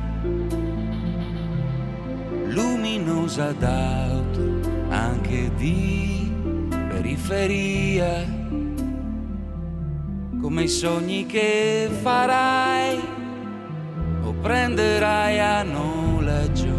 Luminosa 2.48 3.52
d'auto, 3.52 4.60
anche 4.90 5.52
di 5.56 6.25
periferia. 7.06 8.26
Come 10.42 10.64
i 10.64 10.68
sogni 10.68 11.28
che 11.28 11.88
farai 12.02 13.00
o 14.24 14.34
prenderai 14.42 15.40
a 15.40 15.64
noleggio 15.64 16.74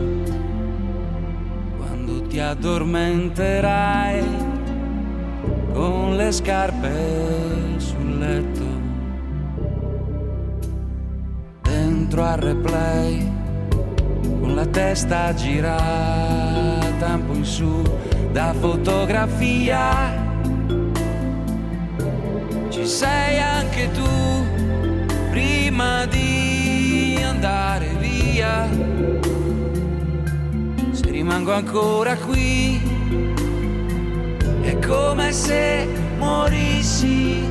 quando 1.77 2.23
ti 2.27 2.41
addormenterai 2.41 4.25
con 5.73 6.17
le 6.17 6.33
scarpe 6.33 7.79
sul 7.79 8.19
letto 8.19 8.65
dentro 11.63 12.25
al 12.25 12.39
replay 12.39 13.33
con 14.41 14.55
la 14.55 14.67
testa 14.67 15.35
girata 15.35 17.15
un 17.15 17.27
po' 17.27 17.35
in 17.35 17.45
su 17.45 17.83
da 18.37 18.53
fotografia. 18.53 20.13
Ci 22.69 22.87
sei 22.87 23.41
anche 23.41 23.91
tu 23.93 24.11
prima 25.31 26.05
di 26.05 27.19
andare 27.25 27.97
via. 27.99 28.69
Se 30.91 31.11
rimango 31.11 31.55
ancora 31.55 32.15
qui 32.17 32.79
è 34.61 34.79
come 34.87 35.33
se 35.33 35.89
morissi. 36.19 37.43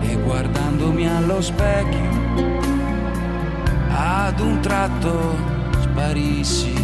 E 0.00 0.14
guardandomi 0.14 1.08
allo 1.08 1.40
specchio 1.40 2.12
ad 3.88 4.38
un 4.38 4.60
tratto 4.60 5.34
sparissi 5.80 6.83